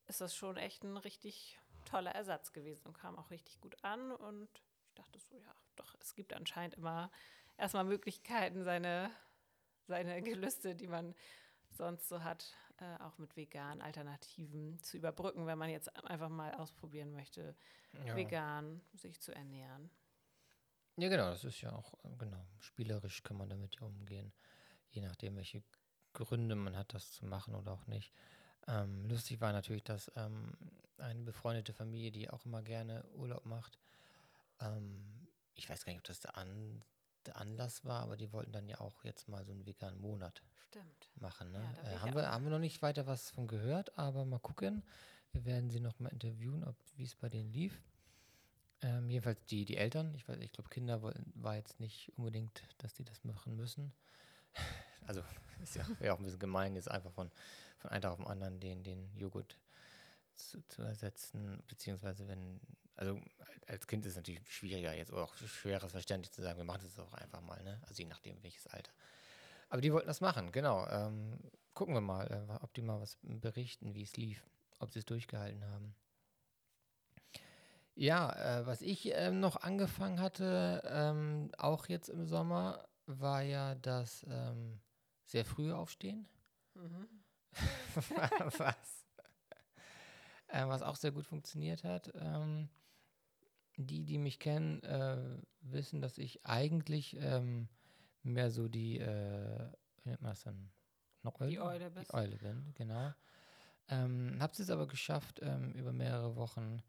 [0.07, 4.11] ist das schon echt ein richtig toller Ersatz gewesen und kam auch richtig gut an.
[4.11, 4.49] Und
[4.87, 7.11] ich dachte so, ja, doch, es gibt anscheinend immer
[7.57, 9.11] erstmal Möglichkeiten, seine,
[9.87, 11.15] seine Gelüste, die man
[11.69, 16.53] sonst so hat, äh, auch mit veganen Alternativen zu überbrücken, wenn man jetzt einfach mal
[16.55, 17.55] ausprobieren möchte,
[18.05, 18.15] ja.
[18.15, 19.89] vegan sich zu ernähren.
[20.97, 24.33] Ja, genau, das ist ja auch, äh, genau, spielerisch kann man damit ja umgehen,
[24.89, 25.63] je nachdem, welche
[26.13, 28.13] Gründe man hat, das zu machen oder auch nicht.
[28.67, 30.57] Ähm, lustig war natürlich, dass ähm,
[30.97, 33.79] eine befreundete Familie, die auch immer gerne Urlaub macht,
[34.59, 36.83] ähm, ich weiß gar nicht, ob das der, An
[37.25, 40.41] der, Anlass war, aber die wollten dann ja auch jetzt mal so einen veganen Monat
[40.67, 41.09] Stimmt.
[41.15, 41.51] machen.
[41.51, 41.59] Ne?
[41.83, 44.83] Ja, äh, haben, wir, haben wir noch nicht weiter was von gehört, aber mal gucken.
[45.31, 46.65] Wir werden sie noch mal interviewen,
[46.97, 47.81] wie es bei denen lief.
[48.81, 52.93] Ähm, jedenfalls die, die Eltern, ich, ich glaube, Kinder wollten, war jetzt nicht unbedingt, dass
[52.93, 53.93] die das machen müssen.
[55.07, 55.23] Also
[55.63, 57.31] ist ja, ja auch ein bisschen gemein, jetzt einfach von,
[57.79, 59.57] von einem Tag auf den anderen den, den Joghurt
[60.35, 62.59] zu, zu ersetzen, beziehungsweise wenn,
[62.95, 63.19] also
[63.67, 66.81] als Kind ist es natürlich schwieriger jetzt oder auch schweres verständlich zu sagen, wir machen
[66.83, 67.81] das auch einfach mal, ne?
[67.87, 68.91] Also je nachdem welches Alter.
[69.69, 70.87] Aber die wollten das machen, genau.
[70.87, 71.39] Ähm,
[71.73, 74.43] gucken wir mal, äh, ob die mal was berichten, wie es lief,
[74.79, 75.95] ob sie es durchgehalten haben.
[77.95, 83.75] Ja, äh, was ich äh, noch angefangen hatte, ähm, auch jetzt im Sommer, war ja
[83.75, 84.79] das ähm,
[85.25, 86.27] sehr früh aufstehen.
[86.73, 87.07] Mhm.
[88.57, 89.00] was?
[90.51, 92.11] Äh, was auch sehr gut funktioniert hat.
[92.15, 92.69] Ähm,
[93.77, 97.69] die, die mich kennen, äh, wissen, dass ich eigentlich ähm,
[98.21, 99.71] mehr so die, äh,
[100.03, 100.45] wie nennt man das?
[101.23, 101.49] Noch Eule?
[101.51, 103.13] Die Eule, die Eule bin, genau.
[103.87, 106.81] Ähm, Habe es aber geschafft, ähm, über mehrere Wochen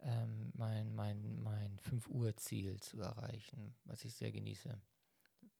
[0.00, 4.78] ähm, mein, mein, mein 5 Uhr Ziel zu erreichen, was ich sehr genieße.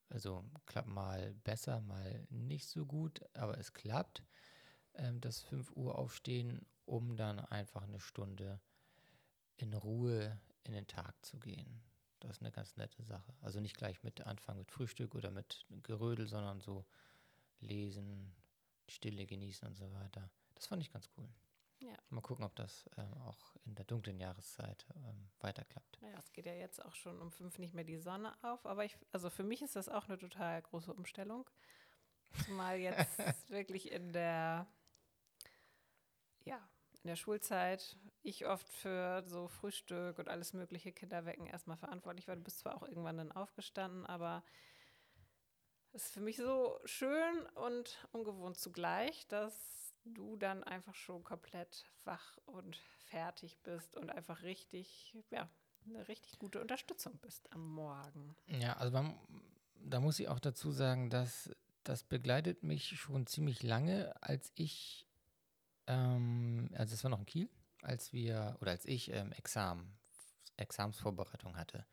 [0.09, 4.23] Also klappt mal besser, mal nicht so gut, aber es klappt.
[4.97, 8.59] Ähm, das 5 Uhr aufstehen, um dann einfach eine Stunde
[9.57, 11.81] in Ruhe in den Tag zu gehen.
[12.19, 13.33] Das ist eine ganz nette Sache.
[13.41, 16.85] Also nicht gleich mit Anfang mit Frühstück oder mit Gerödel, sondern so
[17.59, 18.33] lesen,
[18.87, 20.29] Stille genießen und so weiter.
[20.55, 21.29] Das fand ich ganz cool.
[21.79, 21.93] Ja.
[22.09, 26.01] Mal gucken, ob das ähm, auch in der dunklen Jahreszeit ähm, weiterklappt.
[26.01, 28.85] Naja, es geht ja jetzt auch schon um fünf nicht mehr die Sonne auf, aber
[28.85, 31.49] ich, also für mich ist das auch eine total große Umstellung.
[32.45, 33.19] Zumal jetzt
[33.49, 34.67] wirklich in der,
[36.45, 36.67] ja,
[37.03, 42.35] in der Schulzeit ich oft für so Frühstück und alles mögliche Kinderwecken erstmal verantwortlich war.
[42.35, 44.43] Du bist zwar auch irgendwann dann aufgestanden, aber
[45.91, 51.85] es ist für mich so schön und ungewohnt zugleich, dass du dann einfach schon komplett
[52.03, 52.75] wach und
[53.05, 55.49] fertig bist und einfach richtig, ja,
[55.85, 58.35] eine richtig gute Unterstützung bist am Morgen.
[58.47, 59.19] Ja, also man,
[59.75, 61.49] da muss ich auch dazu sagen, dass
[61.83, 65.04] das begleitet mich schon ziemlich lange, als ich,
[65.87, 67.49] ähm, also es war noch in Kiel,
[67.81, 69.97] als wir, oder als ich ähm, Examen,
[70.57, 71.85] Examsvorbereitung hatte.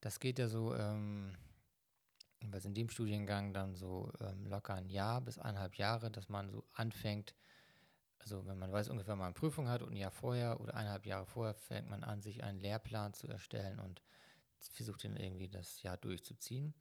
[0.00, 1.36] Das geht ja so, ähm,
[2.50, 6.50] was in dem Studiengang dann so ähm, locker ein Jahr bis eineinhalb Jahre, dass man
[6.50, 7.34] so anfängt,
[8.18, 11.06] also wenn man weiß ungefähr, mal eine Prüfung hat und ein Jahr vorher oder eineinhalb
[11.06, 14.02] Jahre vorher fängt man an, sich einen Lehrplan zu erstellen und
[14.58, 16.74] versucht dann irgendwie das Jahr durchzuziehen.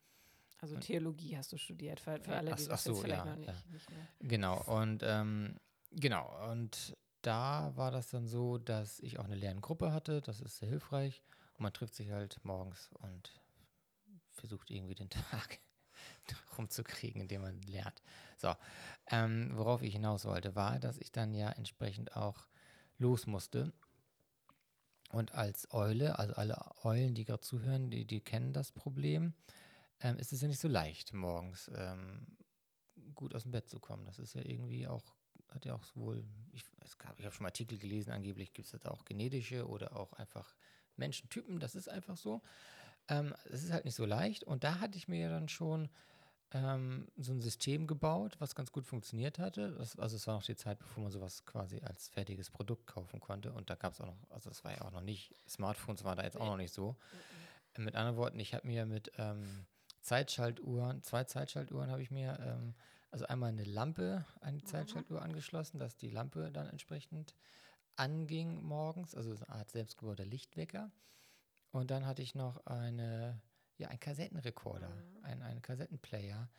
[0.60, 3.32] Also Theologie hast du studiert, für, für alle, die ach, das ach so, vielleicht ja,
[3.32, 3.72] noch nicht, ja.
[3.72, 3.88] nicht
[4.20, 5.60] Genau, und ähm,
[5.92, 10.22] genau, und da war das dann so, dass ich auch eine Lerngruppe hatte.
[10.22, 11.24] Das ist sehr hilfreich.
[11.54, 13.42] Und man trifft sich halt morgens und
[14.32, 15.60] versucht irgendwie den Tag
[16.58, 18.02] rumzukriegen, indem man lernt.
[18.38, 18.54] So,
[19.08, 22.48] ähm, worauf ich hinaus wollte, war, dass ich dann ja entsprechend auch
[22.98, 23.74] los musste.
[25.10, 29.34] Und als Eule, also alle Eulen, die gerade zuhören, die, die kennen das Problem,
[30.02, 32.38] ähm, ist es ja nicht so leicht, morgens ähm,
[33.14, 34.06] gut aus dem Bett zu kommen.
[34.06, 35.16] Das ist ja irgendwie auch,
[35.56, 39.06] hat ja auch wohl, ich, ich habe schon Artikel gelesen, angeblich gibt es da auch
[39.06, 40.56] genetische oder auch einfach
[40.98, 42.42] Menschentypen, das ist einfach so.
[43.08, 44.44] Ähm, es ist halt nicht so leicht.
[44.44, 45.90] Und da hatte ich mir ja dann schon
[46.52, 49.74] ähm, so ein System gebaut, was ganz gut funktioniert hatte.
[49.78, 53.20] Das, also es war noch die Zeit, bevor man sowas quasi als fertiges Produkt kaufen
[53.20, 53.52] konnte.
[53.52, 56.18] Und da gab es auch noch, also es war ja auch noch nicht, Smartphones waren
[56.18, 56.96] da jetzt auch noch nicht so.
[57.78, 59.66] Mit anderen Worten, ich habe mir mit ähm,
[60.02, 62.74] Zeitschaltuhren, zwei Zeitschaltuhren habe ich mir, ähm,
[63.16, 64.68] also einmal eine Lampe an die mhm.
[64.68, 67.34] Zeitschaltuhr angeschlossen, dass die Lampe dann entsprechend
[67.96, 70.92] anging morgens, also eine Art selbstgebauter Lichtwecker.
[71.72, 73.42] Und dann hatte ich noch eine,
[73.78, 75.24] ja, einen Kassettenrekorder, mhm.
[75.24, 76.50] einen, einen Kassettenplayer,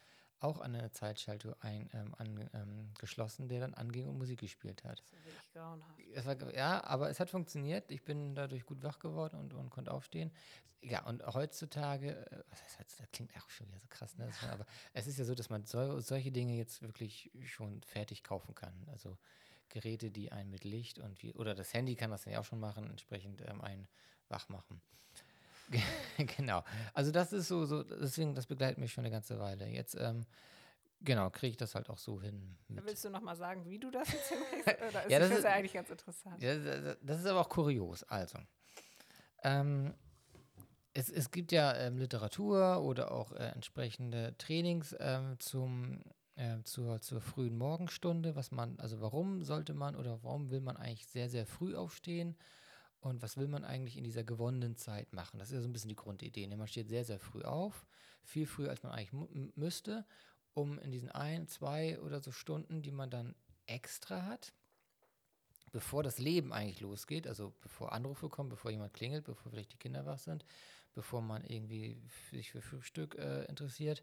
[0.41, 5.01] auch an eine Zeitschaltung ein, ähm, angeschlossen, ähm, der dann anging und Musik gespielt hat.
[5.01, 6.43] Das ist wirklich grauenhaft.
[6.43, 7.91] War, ja, aber es hat funktioniert.
[7.91, 10.31] Ich bin dadurch gut wach geworden und, und konnte aufstehen.
[10.83, 14.31] Ja, und heutzutage, äh, was heißt, das klingt auch schon wieder so krass, ne?
[14.43, 14.53] Ja.
[14.53, 18.55] aber es ist ja so, dass man so, solche Dinge jetzt wirklich schon fertig kaufen
[18.55, 18.75] kann.
[18.93, 19.17] Also
[19.69, 22.61] Geräte, die einen mit Licht und wie, oder das Handy kann das ja auch schon
[22.61, 23.89] machen, entsprechend ähm, einen
[24.29, 24.81] wach machen.
[26.37, 26.63] genau.
[26.95, 29.67] Also das ist so, so, deswegen, das begleitet mich schon eine ganze Weile.
[29.67, 30.25] Jetzt, ähm,
[31.01, 32.57] genau, kriege ich das halt auch so hin.
[32.69, 34.83] Willst du nochmal sagen, wie du das jetzt hinkriegst?
[34.83, 36.43] Oder ist ja, das, das ist ja eigentlich ganz interessant.
[36.43, 38.05] Ja, das ist aber auch kurios.
[38.05, 38.39] Also,
[39.43, 39.95] ähm,
[40.93, 46.01] es, es gibt ja ähm, Literatur oder auch äh, entsprechende Trainings ähm, zum
[46.37, 50.77] äh, zur, zur frühen Morgenstunde, was man, also warum sollte man oder warum will man
[50.77, 52.37] eigentlich sehr, sehr früh aufstehen
[53.07, 55.39] und was will man eigentlich in dieser gewonnenen Zeit machen?
[55.39, 56.47] Das ist ja so ein bisschen die Grundidee.
[56.47, 56.57] Ne?
[56.57, 57.87] Man steht sehr, sehr früh auf,
[58.25, 59.13] viel früher, als man eigentlich
[59.55, 60.05] müsste,
[60.55, 63.37] um in diesen ein, zwei oder so Stunden, die man dann
[63.67, 64.53] extra hat,
[65.71, 69.79] bevor das Leben eigentlich losgeht, also bevor Anrufe kommen, bevor jemand klingelt, bevor vielleicht die
[69.79, 70.45] Kinder wach sind,
[70.95, 72.03] bevor man irgendwie
[72.33, 74.03] sich für Frühstück äh, interessiert,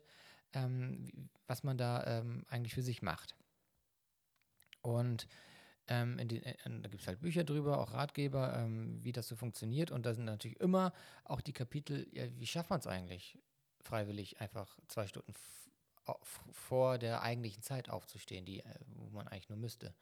[0.54, 3.36] ähm, was man da ähm, eigentlich für sich macht.
[4.82, 5.28] Und
[5.88, 9.36] ähm, den, äh, da gibt es halt Bücher drüber, auch Ratgeber, ähm, wie das so
[9.36, 9.92] funktioniert.
[9.92, 10.94] Und da sind natürlich immer
[11.26, 13.38] auch die Kapitel, ja, wie schafft man es eigentlich,
[13.82, 15.34] freiwillig einfach zwei Stunden
[16.52, 19.94] vor der eigentlichen Zeit aufzustehen, die, äh, wo man eigentlich nur müsste.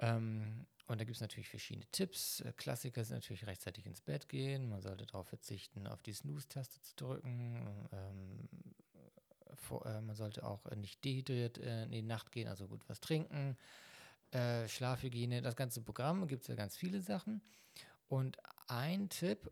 [0.00, 2.40] Ähm, und da gibt es natürlich verschiedene Tipps.
[2.40, 4.68] Äh, Klassiker sind natürlich rechtzeitig ins Bett gehen.
[4.68, 7.88] Man sollte darauf verzichten, auf die Snooze-Taste zu drücken.
[7.92, 8.48] Ähm,
[9.54, 13.00] vor, äh, man sollte auch nicht dehydriert äh, in die Nacht gehen, also gut was
[13.00, 13.56] trinken.
[14.36, 17.40] Äh, Schlafhygiene, das ganze Programm, gibt es ja ganz viele Sachen.
[18.06, 19.50] Und ein Tipp,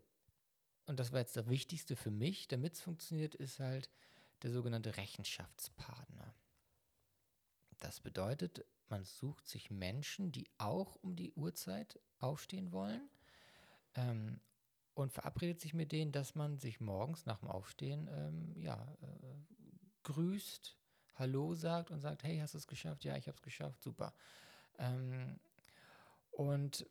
[0.85, 3.89] und das war jetzt der wichtigste für mich, damit es funktioniert, ist halt
[4.43, 6.35] der sogenannte Rechenschaftspartner.
[7.79, 13.09] Das bedeutet, man sucht sich Menschen, die auch um die Uhrzeit aufstehen wollen
[13.95, 14.39] ähm,
[14.93, 19.35] und verabredet sich mit denen, dass man sich morgens nach dem Aufstehen ähm, ja, äh,
[20.03, 20.77] grüßt,
[21.15, 23.03] Hallo sagt und sagt, hey, hast du es geschafft?
[23.03, 24.13] Ja, ich habe es geschafft, super.
[24.79, 25.39] Ähm,
[26.31, 26.85] und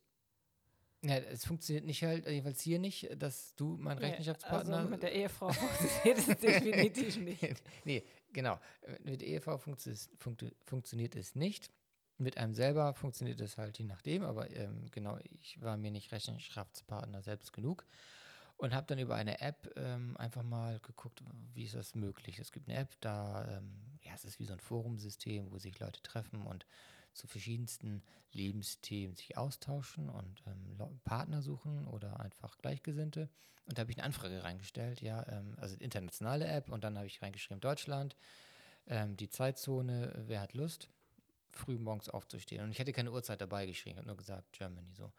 [1.03, 4.79] ja, es funktioniert nicht halt, jeweils hier nicht, dass du mein nee, Rechenschaftspartner.
[4.79, 7.63] Also mit der Ehefrau funktioniert es definitiv nicht.
[7.85, 8.59] nee, genau.
[9.03, 11.71] Mit der Ehefrau funktio funktio funktioniert es nicht.
[12.17, 16.13] Mit einem selber funktioniert es halt je nachdem, aber ähm, genau, ich war mir nicht
[16.13, 17.85] Rechenschaftspartner selbst genug
[18.57, 21.23] und habe dann über eine App ähm, einfach mal geguckt,
[21.53, 22.39] wie ist das möglich.
[22.39, 25.79] Es gibt eine App, da, ähm, ja, es ist wie so ein Forumsystem, wo sich
[25.81, 26.65] Leute treffen und
[27.15, 28.03] zu verschiedensten
[28.33, 33.31] Lebensthemen sich austauschen und ähm, Partner suchen oder einfach Gleichgesinnte.
[33.67, 37.07] Und da habe ich eine Anfrage reingestellt, ja, ähm, also internationale App und dann habe
[37.07, 38.17] ich reingeschrieben Deutschland,
[38.87, 40.91] ähm, die Zeitzone, wer hat Lust,
[41.53, 42.63] früh morgens aufzustehen.
[42.63, 45.13] Und ich hätte keine Uhrzeit dabei geschrieben, ich habe nur gesagt Germany so.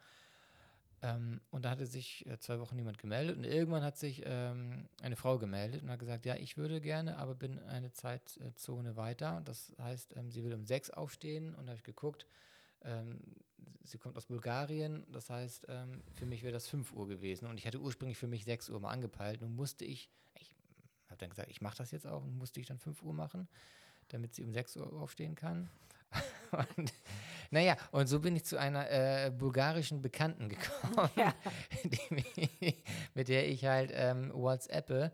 [1.02, 4.88] Ähm, und da hatte sich äh, zwei Wochen niemand gemeldet und irgendwann hat sich ähm,
[5.02, 9.42] eine Frau gemeldet und hat gesagt, ja, ich würde gerne, aber bin eine Zeitzone weiter.
[9.44, 12.26] Das heißt, ähm, sie will um sechs aufstehen und habe ich geguckt,
[12.82, 13.20] ähm,
[13.84, 17.58] sie kommt aus Bulgarien, das heißt, ähm, für mich wäre das fünf Uhr gewesen und
[17.58, 19.42] ich hatte ursprünglich für mich sechs Uhr mal angepeilt.
[19.42, 20.54] Nun musste ich, ich
[21.08, 23.48] habe dann gesagt, ich mache das jetzt auch und musste ich dann fünf Uhr machen,
[24.08, 25.68] damit sie um sechs Uhr aufstehen kann.
[26.76, 26.92] und
[27.50, 31.34] naja, und so bin ich zu einer äh, bulgarischen Bekannten gekommen, ja.
[31.84, 32.74] die,
[33.14, 35.12] mit der ich halt ähm, WhatsAppe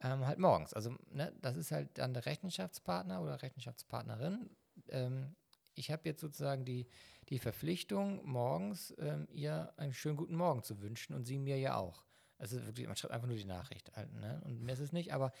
[0.00, 0.72] ähm, halt morgens.
[0.72, 4.50] Also, ne, das ist halt dann der Rechenschaftspartner oder Rechenschaftspartnerin.
[4.88, 5.34] Ähm,
[5.74, 10.62] ich habe jetzt sozusagen die, die die Verpflichtung, morgens ähm, ihr einen schönen guten Morgen
[10.62, 12.04] zu wünschen und sie mir ja auch.
[12.38, 13.90] Also wirklich, man schreibt einfach nur die Nachricht.
[13.96, 14.42] Halt, ne?
[14.44, 15.32] Und mehr ist es nicht, aber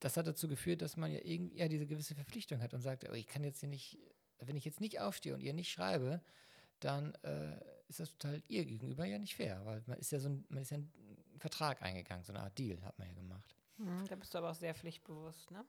[0.00, 3.06] das hat dazu geführt, dass man ja irgendwie ja, diese gewisse Verpflichtung hat und sagt,
[3.08, 3.98] oh, ich kann jetzt hier nicht,
[4.40, 6.20] wenn ich jetzt nicht aufstehe und ihr nicht schreibe,
[6.80, 7.56] dann äh,
[7.88, 10.62] ist das total ihr gegenüber ja nicht fair, weil man ist ja so ein, man
[10.62, 10.92] ist ja einen
[11.38, 13.56] Vertrag eingegangen, so eine Art Deal hat man ja gemacht.
[13.78, 15.64] Mhm, da bist du aber auch sehr pflichtbewusst, ne?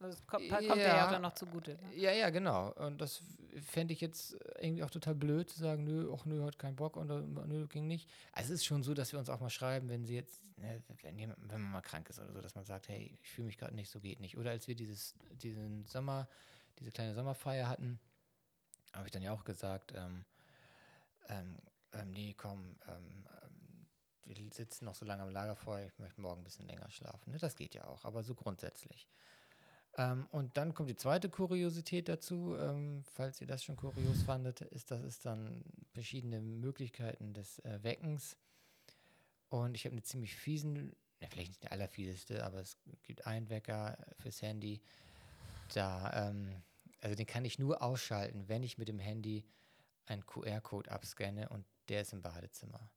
[0.00, 1.72] Also es kommt, kommt ja, ja auch dann noch zugute.
[1.72, 1.96] Ne?
[1.96, 2.72] Ja, ja, genau.
[2.72, 3.22] Und das
[3.60, 6.96] fände ich jetzt irgendwie auch total blöd zu sagen, nö, ach nö, hat keinen Bock
[6.96, 8.08] und nö, ging nicht.
[8.32, 10.82] Also es ist schon so, dass wir uns auch mal schreiben, wenn sie jetzt, ne,
[11.02, 13.46] wenn, jemand, wenn man mal krank ist oder so, dass man sagt, hey, ich fühle
[13.46, 14.38] mich gerade nicht, so geht nicht.
[14.38, 16.28] Oder als wir dieses, diesen Sommer,
[16.80, 18.00] diese kleine Sommerfeier hatten,
[18.92, 20.24] habe ich dann ja auch gesagt, ähm,
[21.28, 21.56] ähm,
[21.92, 23.86] ähm, nee, komm, ähm, ähm,
[24.24, 27.32] wir sitzen noch so lange am Lagerfeuer, ich möchte morgen ein bisschen länger schlafen.
[27.32, 27.38] Ne?
[27.38, 29.08] Das geht ja auch, aber so grundsätzlich.
[29.96, 34.60] Ähm, und dann kommt die zweite Kuriosität dazu, ähm, falls ihr das schon kurios fandet,
[34.60, 38.36] ist, dass es dann verschiedene Möglichkeiten des äh, Weckens.
[39.48, 43.50] Und ich habe eine ziemlich fiesen, ja, vielleicht nicht der allerfieseste, aber es gibt einen
[43.50, 44.80] Wecker fürs Handy.
[45.74, 46.62] Da, ähm,
[47.00, 49.44] also den kann ich nur ausschalten, wenn ich mit dem Handy
[50.06, 52.90] einen QR-Code abscanne und der ist im Badezimmer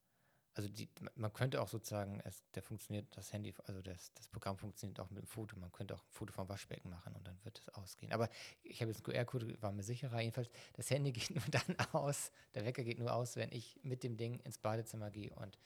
[0.56, 4.58] also die, man könnte auch sozusagen, es, der funktioniert, das Handy, also das, das Programm
[4.58, 5.58] funktioniert auch mit dem Foto.
[5.58, 8.12] Man könnte auch ein Foto vom Waschbecken machen und dann wird es ausgehen.
[8.12, 8.30] Aber
[8.62, 10.20] ich habe jetzt einen QR-Code, war mir sicherer.
[10.20, 14.04] Jedenfalls, das Handy geht nur dann aus, der Wecker geht nur aus, wenn ich mit
[14.04, 15.58] dem Ding ins Badezimmer gehe und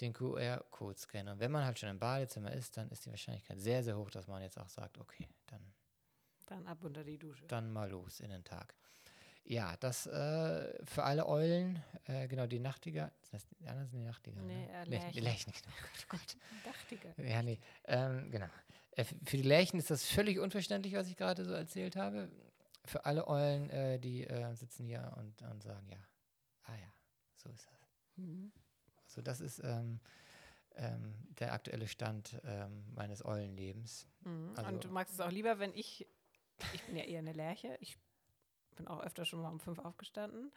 [0.00, 1.32] den QR-Code scanne.
[1.32, 4.10] Und wenn man halt schon im Badezimmer ist, dann ist die Wahrscheinlichkeit sehr, sehr hoch,
[4.10, 5.71] dass man jetzt auch sagt, okay, dann.
[6.52, 7.46] Dann ab unter die Dusche.
[7.46, 8.74] Dann mal los in den Tag.
[9.44, 14.04] Ja, das äh, für alle Eulen, äh, genau, die Nachtiger, das die anderen sind die
[14.04, 14.40] Nachtiger.
[14.42, 14.72] Nee, ne?
[14.72, 15.22] äh, Lärchen.
[15.22, 15.74] Lärchen, genau.
[15.98, 16.36] Oh Gott.
[16.66, 17.24] Nachtiger.
[17.24, 18.48] Ja, nee, ähm, genau.
[18.90, 22.30] Äh, für die Lärchen ist das völlig unverständlich, was ich gerade so erzählt habe.
[22.84, 25.98] Für alle Eulen, äh, die äh, sitzen hier und, und sagen, ja,
[26.64, 26.92] ah ja,
[27.36, 27.88] so ist das.
[28.16, 28.52] Mhm.
[29.06, 30.00] So, das ist ähm,
[30.76, 34.06] ähm, der aktuelle Stand ähm, meines Eulenlebens.
[34.24, 34.52] Mhm.
[34.56, 36.06] Also, und du magst es auch lieber, wenn ich,
[36.72, 37.96] ich bin ja eher eine Lerche, ich
[38.76, 40.52] bin auch öfter schon mal um fünf aufgestanden.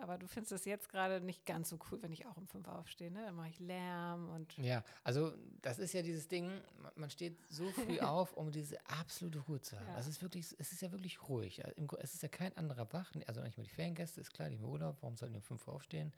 [0.00, 2.68] Aber du findest es jetzt gerade nicht ganz so cool, wenn ich auch um fünf
[2.68, 3.22] aufstehe, ne?
[3.24, 4.56] Dann mache ich Lärm und.
[4.58, 6.50] Ja, also das ist ja dieses Ding,
[6.94, 9.88] man steht so früh auf, um diese absolute Ruhe zu haben.
[9.88, 9.96] Ja.
[9.96, 11.62] Das ist wirklich, es ist ja wirklich ruhig.
[11.98, 14.64] Es ist ja kein anderer wach, also nicht mal die Feriengäste, ist klar, die im
[14.64, 16.12] Urlaub, warum sollten die um fünf Uhr aufstehen?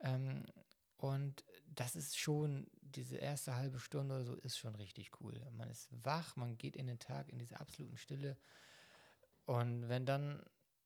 [0.00, 0.44] Ähm,
[0.98, 1.44] und
[1.74, 5.34] das ist schon, diese erste halbe Stunde oder so ist schon richtig cool.
[5.52, 8.36] Man ist wach, man geht in den Tag in diese absoluten Stille.
[9.46, 10.42] Und wenn dann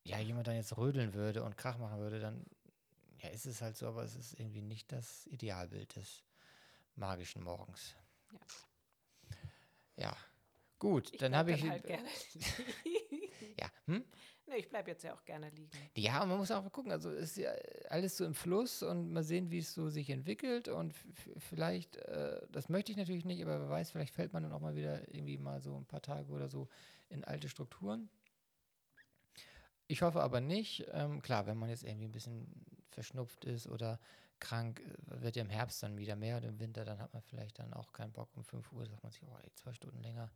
[0.07, 2.47] ja, jemand dann jetzt rödeln würde und Krach machen würde, dann
[3.19, 6.23] ja, ist es halt so, aber es ist irgendwie nicht das Idealbild des
[6.95, 7.97] magischen Morgens.
[8.33, 8.39] Ja.
[9.99, 10.17] Ja,
[10.79, 11.69] gut, ich dann habe ich.
[11.69, 12.09] Halt gerne
[13.59, 14.05] ja, hm?
[14.49, 15.71] Nee, ich bleibe jetzt ja auch gerne liegen.
[15.97, 17.51] Ja, man muss auch gucken, also ist ja
[17.89, 20.95] alles so im Fluss und mal sehen, wie es so sich entwickelt und
[21.39, 24.61] vielleicht, äh, das möchte ich natürlich nicht, aber wer weiß, vielleicht fällt man dann auch
[24.61, 26.69] mal wieder irgendwie mal so ein paar Tage oder so
[27.09, 28.09] in alte Strukturen.
[29.89, 30.87] Ich hoffe aber nicht.
[30.93, 32.47] Ähm, klar, wenn man jetzt irgendwie ein bisschen
[32.91, 33.99] verschnupft ist oder
[34.39, 37.23] krank, äh, wird ja im Herbst dann wieder mehr und im Winter, dann hat man
[37.23, 38.29] vielleicht dann auch keinen Bock.
[38.37, 40.31] Um 5 Uhr sagt man sich, oh, ey, zwei Stunden länger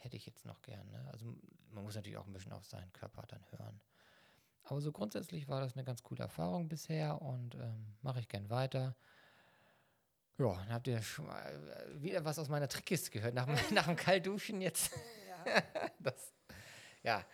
[0.00, 0.90] hätte ich jetzt noch gern.
[0.90, 1.08] Ne?
[1.12, 1.36] Also
[1.72, 3.80] man muss natürlich auch ein bisschen auf seinen Körper dann hören.
[4.64, 8.50] Aber so grundsätzlich war das eine ganz coole Erfahrung bisher und ähm, mache ich gern
[8.50, 8.96] weiter.
[10.38, 13.86] Ja, dann habt ihr schon mal äh, wieder was aus meiner Trickkiste gehört, nach, nach
[13.86, 14.92] dem Kaltduschen jetzt.
[15.46, 15.62] Ja.
[15.98, 16.32] das,
[17.02, 17.24] ja,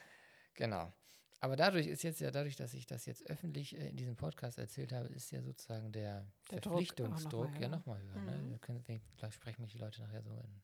[0.54, 0.92] genau.
[1.40, 4.58] Aber dadurch ist jetzt ja, dadurch, dass ich das jetzt öffentlich äh, in diesem Podcast
[4.58, 8.22] erzählt habe, ist ja sozusagen der, der Verpflichtungsdruck noch ja nochmal höher.
[8.22, 8.36] Ne?
[8.38, 8.50] Mhm.
[8.50, 8.58] Ne?
[8.58, 10.62] Können, vielleicht sprechen mich die Leute nachher so in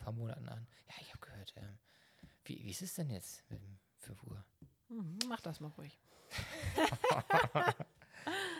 [0.00, 0.66] paar Monaten an.
[0.88, 1.78] Ja, ich habe gehört, ähm,
[2.44, 3.60] wie, wie ist es denn jetzt mit
[3.98, 4.44] 5 Uhr?
[4.88, 5.98] Mhm, mach das mal ruhig.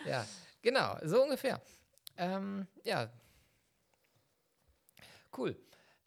[0.07, 0.25] ja,
[0.63, 1.61] genau, so ungefähr.
[2.17, 3.11] Ähm, ja,
[5.37, 5.57] cool.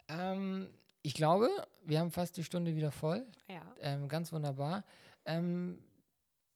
[0.08, 0.68] Ähm,
[1.02, 1.48] ich glaube,
[1.84, 3.26] wir haben fast die Stunde wieder voll.
[3.48, 3.62] Ja.
[3.80, 4.84] Ähm, ganz wunderbar.
[5.24, 5.82] Ähm,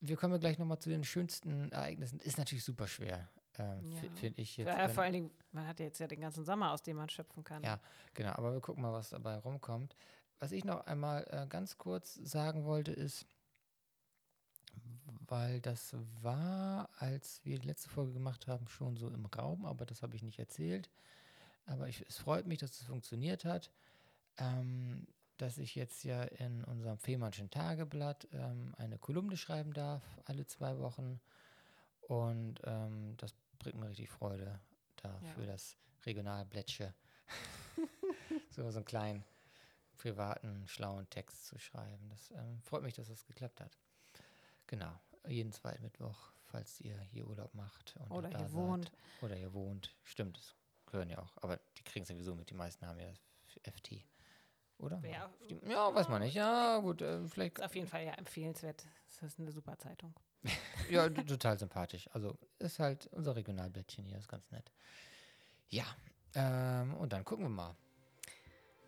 [0.00, 2.20] wir kommen gleich nochmal zu den schönsten Ereignissen.
[2.20, 3.28] Ist natürlich super schwer,
[3.59, 4.11] ähm, ja.
[4.16, 4.68] finde ich jetzt.
[4.68, 7.44] Ja, vor allen Dingen, man hat jetzt ja den ganzen Sommer, aus dem man schöpfen
[7.44, 7.62] kann.
[7.62, 7.80] Ja,
[8.14, 8.32] genau.
[8.32, 9.96] Aber wir gucken mal, was dabei rumkommt.
[10.38, 13.26] Was ich noch einmal äh, ganz kurz sagen wollte, ist,
[15.26, 19.84] weil das war, als wir die letzte Folge gemacht haben, schon so im Raum, aber
[19.84, 20.90] das habe ich nicht erzählt.
[21.66, 23.70] Aber ich, es freut mich, dass es funktioniert hat.
[24.38, 25.06] Ähm,
[25.38, 30.78] dass ich jetzt ja in unserem Fehmarnschen Tageblatt ähm, eine Kolumne schreiben darf, alle zwei
[30.78, 31.20] Wochen.
[32.02, 34.61] Und ähm, das bringt mir richtig Freude,
[34.96, 35.32] da ja.
[35.32, 36.94] für das Regionalblättche
[38.50, 39.24] so, so einen kleinen
[39.96, 42.09] privaten, schlauen Text zu schreiben.
[42.09, 43.76] Das ähm, freut mich, dass das geklappt hat.
[44.66, 44.92] Genau.
[45.26, 47.96] jeden zweiten Mittwoch, falls ihr hier Urlaub macht.
[47.96, 48.56] Und Oder da hier seid.
[48.56, 48.92] wohnt.
[49.22, 49.94] Oder ihr wohnt.
[50.04, 50.54] Stimmt, das
[50.86, 51.36] gehören ja auch.
[51.42, 52.50] Aber die kriegen es sowieso mit.
[52.50, 53.09] Die meisten haben ja
[53.62, 54.04] FT.
[54.78, 55.02] Oder?
[55.04, 55.30] Ja.
[55.50, 56.34] Die, ja, weiß man nicht.
[56.34, 57.59] Ja, gut, äh, vielleicht.
[57.59, 58.86] Ist auf jeden Fall ja empfehlenswert.
[59.06, 60.14] Das ist eine super Zeitung.
[60.91, 62.09] Ja, total sympathisch.
[62.12, 64.70] Also ist halt unser Regionalblättchen hier, ist ganz nett.
[65.68, 65.84] Ja,
[66.34, 67.76] ähm, und dann gucken wir mal.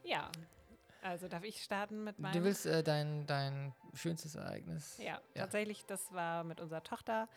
[0.04, 0.30] Ja,
[1.02, 2.32] also darf ich starten mit meinem.
[2.32, 4.96] Du willst äh, dein, dein schönstes Ereignis?
[4.98, 5.42] Ja, Ja.
[5.42, 7.28] tatsächlich, das war mit unserer Tochter.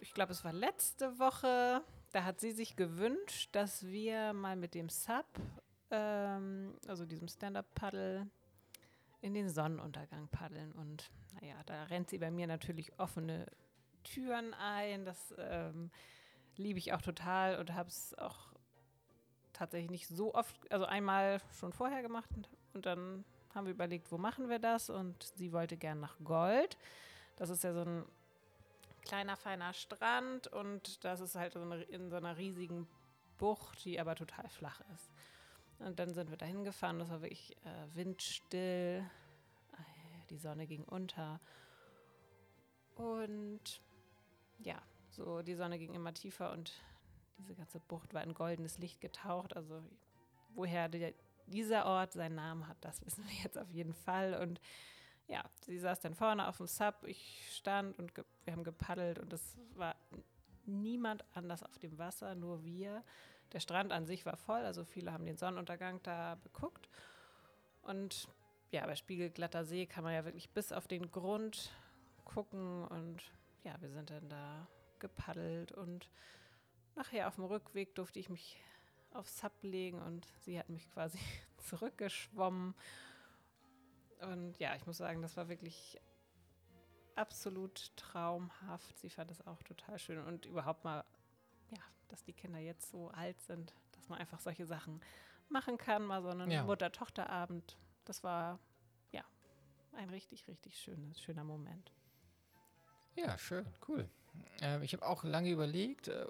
[0.00, 1.82] Ich glaube, es war letzte Woche.
[2.12, 5.26] Da hat sie sich gewünscht, dass wir mal mit dem Sub,
[5.90, 8.28] ähm, also diesem Stand-Up-Paddle,
[9.20, 10.72] in den Sonnenuntergang paddeln.
[10.72, 11.10] Und
[11.40, 13.46] naja, da rennt sie bei mir natürlich offene
[14.04, 15.04] Türen ein.
[15.04, 15.90] Das ähm,
[16.56, 18.52] liebe ich auch total und habe es auch
[19.52, 24.12] tatsächlich nicht so oft, also einmal schon vorher gemacht und, und dann haben wir überlegt,
[24.12, 24.90] wo machen wir das?
[24.90, 26.76] Und sie wollte gern nach Gold.
[27.36, 28.04] Das ist ja so ein
[29.02, 32.86] kleiner, feiner Strand und das ist halt so eine, in so einer riesigen
[33.38, 35.10] Bucht, die aber total flach ist.
[35.78, 39.04] Und dann sind wir da hingefahren, das war wirklich äh, windstill,
[39.72, 41.40] äh, die Sonne ging unter
[42.98, 43.80] und
[44.58, 46.72] ja, so die Sonne ging immer tiefer und
[47.38, 49.56] diese ganze Bucht war in goldenes Licht getaucht.
[49.56, 49.82] Also
[50.54, 51.14] woher der,
[51.46, 54.34] dieser Ort seinen Namen hat, das wissen wir jetzt auf jeden Fall.
[54.34, 54.60] Und
[55.28, 58.12] ja, sie saß dann vorne auf dem Sub, ich stand und
[58.44, 59.94] wir haben gepaddelt und es war
[60.66, 63.04] niemand anders auf dem Wasser, nur wir.
[63.52, 66.88] Der Strand an sich war voll, also viele haben den Sonnenuntergang da beguckt.
[67.82, 68.28] Und
[68.70, 71.72] ja, bei spiegelglatter See kann man ja wirklich bis auf den Grund
[72.24, 73.22] gucken und
[73.64, 74.68] ja, wir sind dann da
[74.98, 76.10] gepaddelt und
[76.94, 78.60] nachher auf dem Rückweg durfte ich mich
[79.12, 81.18] aufs Sub legen und sie hat mich quasi
[81.58, 82.74] zurückgeschwommen.
[84.20, 85.98] Und ja, ich muss sagen, das war wirklich
[87.14, 88.98] absolut traumhaft.
[88.98, 91.04] Sie fand es auch total schön und überhaupt mal,
[92.08, 95.00] dass die Kinder jetzt so alt sind, dass man einfach solche Sachen
[95.48, 96.64] machen kann, mal so einen Ja.
[96.64, 97.76] Mutter-Tochter-Abend.
[98.04, 98.58] Das war
[99.12, 99.22] ja
[99.92, 101.92] ein richtig, richtig schönes, schöner Moment.
[103.16, 104.08] Ja, schön, cool.
[104.60, 106.26] Ähm, ich habe auch lange überlegt äh,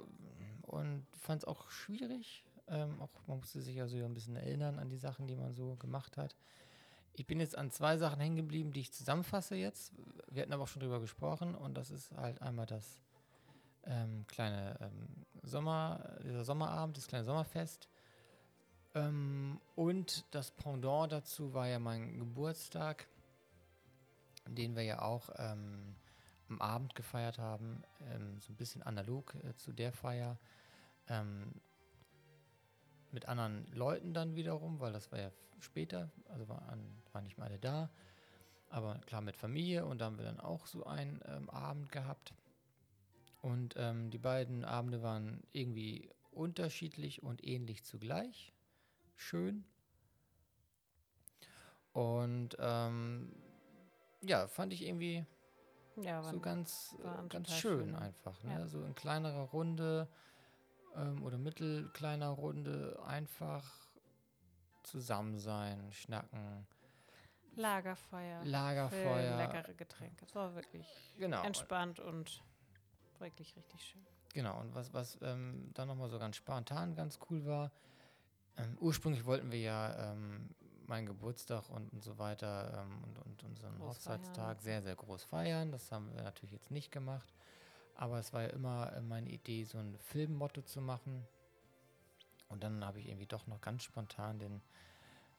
[0.62, 2.44] und fand es auch schwierig.
[2.68, 5.76] Ähm, auch man musste sich also ein bisschen erinnern an die Sachen, die man so
[5.76, 6.36] gemacht hat.
[7.14, 9.92] Ich bin jetzt an zwei Sachen hängen geblieben, die ich zusammenfasse jetzt.
[10.30, 13.00] Wir hatten aber auch schon drüber gesprochen und das ist halt einmal das
[13.84, 17.88] ähm, kleine ähm, Sommer, dieser Sommerabend, das kleine Sommerfest.
[18.94, 23.06] Ähm, und das Pendant dazu war ja mein Geburtstag,
[24.46, 25.94] den wir ja auch ähm,
[26.48, 30.38] am Abend gefeiert haben, ähm, so ein bisschen analog äh, zu der Feier.
[31.08, 31.52] Ähm,
[33.10, 37.46] mit anderen Leuten dann wiederum, weil das war ja später, also waren, waren nicht mehr
[37.46, 37.90] alle da.
[38.70, 42.34] Aber klar mit Familie und da haben wir dann auch so einen Abend gehabt.
[43.40, 48.52] Und ähm, die beiden Abende waren irgendwie unterschiedlich und ähnlich zugleich.
[49.16, 49.64] Schön.
[51.92, 53.32] Und ähm,
[54.22, 55.24] ja, fand ich irgendwie
[55.96, 56.94] Ja, so ganz,
[57.28, 57.94] ganz schön schön.
[57.96, 58.42] einfach.
[58.44, 58.52] Ne?
[58.52, 58.66] Ja.
[58.68, 60.08] So in kleinerer Runde
[60.96, 63.64] ähm, oder mittelkleiner Runde einfach
[64.82, 66.66] zusammen sein, schnacken,
[67.56, 68.44] Lagerfeuer.
[68.44, 69.14] Lagerfeuer.
[69.14, 70.24] Grillen, leckere Getränke.
[70.24, 70.86] Es war wirklich
[71.18, 71.42] Genau.
[71.42, 72.44] entspannt und
[73.20, 74.06] wirklich richtig schön.
[74.34, 77.72] Genau, und was, was ähm, dann nochmal so ganz spontan ganz cool war,
[78.56, 80.50] ähm, ursprünglich wollten wir ja ähm,
[80.86, 84.60] meinen Geburtstag und, und so weiter ähm, und, und unseren Groß Hochzeitstag feiern.
[84.60, 85.70] sehr, sehr groß feiern.
[85.70, 87.32] Das haben wir natürlich jetzt nicht gemacht.
[87.94, 91.26] Aber es war ja immer äh, meine Idee, so ein Filmmotto zu machen.
[92.48, 94.62] Und dann habe ich irgendwie doch noch ganz spontan den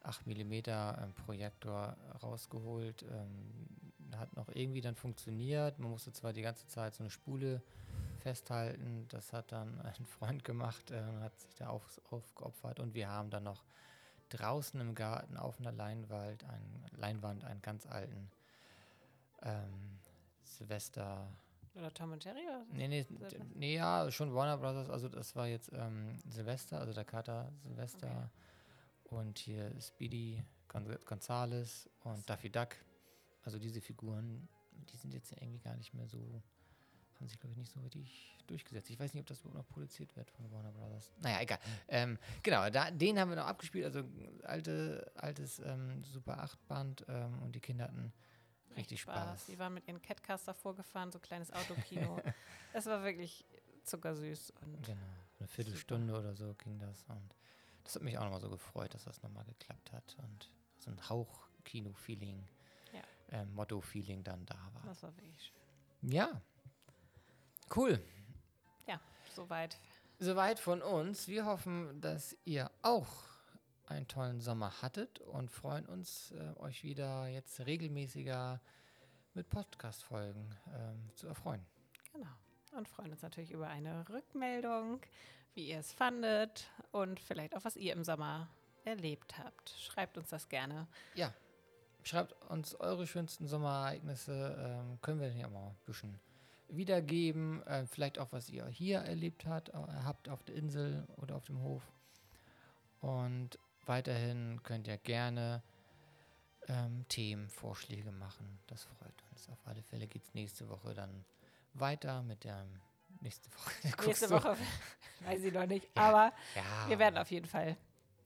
[0.04, 3.04] 8 mm ähm, Projektor rausgeholt.
[3.04, 3.70] Ähm,
[4.18, 5.80] hat noch irgendwie dann funktioniert.
[5.80, 7.62] Man musste zwar die ganze Zeit so eine Spule
[8.20, 9.06] festhalten.
[9.10, 12.80] Das hat dann ein Freund gemacht äh, hat sich da auf, aufgeopfert.
[12.80, 13.64] Und wir haben dann noch
[14.30, 18.30] draußen im Garten auf einer Leinwand, ein, Leinwand einen ganz alten
[19.42, 20.00] ähm,
[20.44, 21.28] Silvester.
[21.76, 22.44] Oder Tom und Jerry?
[22.44, 22.66] Oder?
[22.72, 23.06] Nee, nee,
[23.56, 24.90] nee, ja, schon Warner Brothers.
[24.90, 28.30] Also, das war jetzt ähm, Silvester, also der Kater Silvester.
[29.06, 32.76] Und hier Speedy Gon Gonzales und Daffy Duck.
[33.44, 36.42] Also, diese Figuren, die sind jetzt irgendwie gar nicht mehr so
[37.20, 38.90] haben sich, glaube ich, nicht so richtig durchgesetzt.
[38.90, 41.12] Ich weiß nicht, ob das überhaupt noch produziert wird von Warner Brothers.
[41.22, 41.60] Naja, egal.
[41.88, 43.86] Ähm, genau, da, den haben wir noch abgespielt.
[43.86, 44.04] Also
[44.44, 48.14] alte, altes ähm, Super 8-Band ähm, und die Kinder hatten
[48.78, 49.48] richtig Spaß.
[49.48, 52.22] Die waren mit ihren Catcaster vorgefahren, so ein kleines Autokino.
[52.74, 53.46] es war wirklich
[53.84, 54.54] zuckersüß.
[54.62, 54.98] Und Genau,
[55.40, 57.04] eine Viertelstunde oder so ging das.
[57.10, 57.36] Und
[57.84, 60.16] das hat mich auch nochmal so gefreut, dass das nochmal geklappt hat.
[60.20, 61.50] Und so ein Hauch
[63.32, 64.84] Ähm, Motto-Feeling dann da war.
[64.86, 66.12] das war wirklich schön.
[66.12, 66.42] Ja.
[67.76, 68.02] Cool.
[68.88, 69.00] Ja,
[69.36, 69.78] soweit.
[70.18, 71.28] Soweit von uns.
[71.28, 73.30] Wir hoffen, dass ihr auch
[73.86, 78.60] einen tollen Sommer hattet und freuen uns, äh, euch wieder jetzt regelmäßiger
[79.34, 81.66] mit Podcast-Folgen ähm, zu erfreuen.
[82.14, 82.28] Genau.
[82.78, 85.02] Und freuen uns natürlich über eine Rückmeldung,
[85.54, 88.48] wie ihr es fandet und vielleicht auch, was ihr im Sommer
[88.86, 89.70] erlebt habt.
[89.70, 90.88] Schreibt uns das gerne.
[91.16, 91.34] Ja,
[92.04, 94.56] schreibt uns eure schönsten Sommerereignisse.
[94.60, 96.20] Ähm, können wir ja mal ein bisschen
[96.70, 97.66] wiedergeben.
[97.68, 99.74] Äh, vielleicht auch, was ihr hier erlebt habt, äh,
[100.04, 101.84] habt auf der Insel oder auf dem Hof.
[103.02, 105.64] Und weiterhin könnt ihr gerne
[106.68, 108.60] ähm, Themenvorschläge machen.
[108.68, 109.50] Das freut uns.
[109.50, 111.26] Auf alle Fälle geht es nächste Woche dann
[111.74, 112.66] weiter mit der
[113.22, 113.72] nächste Woche.
[114.06, 114.30] Nächste?
[114.30, 114.58] Woche
[115.22, 117.76] weiß ich noch nicht, aber Ja, wir werden auf jeden Fall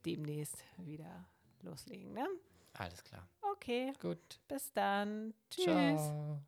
[0.05, 1.25] demnächst wieder
[1.61, 2.13] loslegen.
[2.13, 2.27] Ne?
[2.73, 3.27] alles klar.
[3.63, 4.41] Okay, Gut.
[4.49, 5.33] bis dann.
[5.49, 5.63] Tschüss.
[5.63, 6.41] Ciao.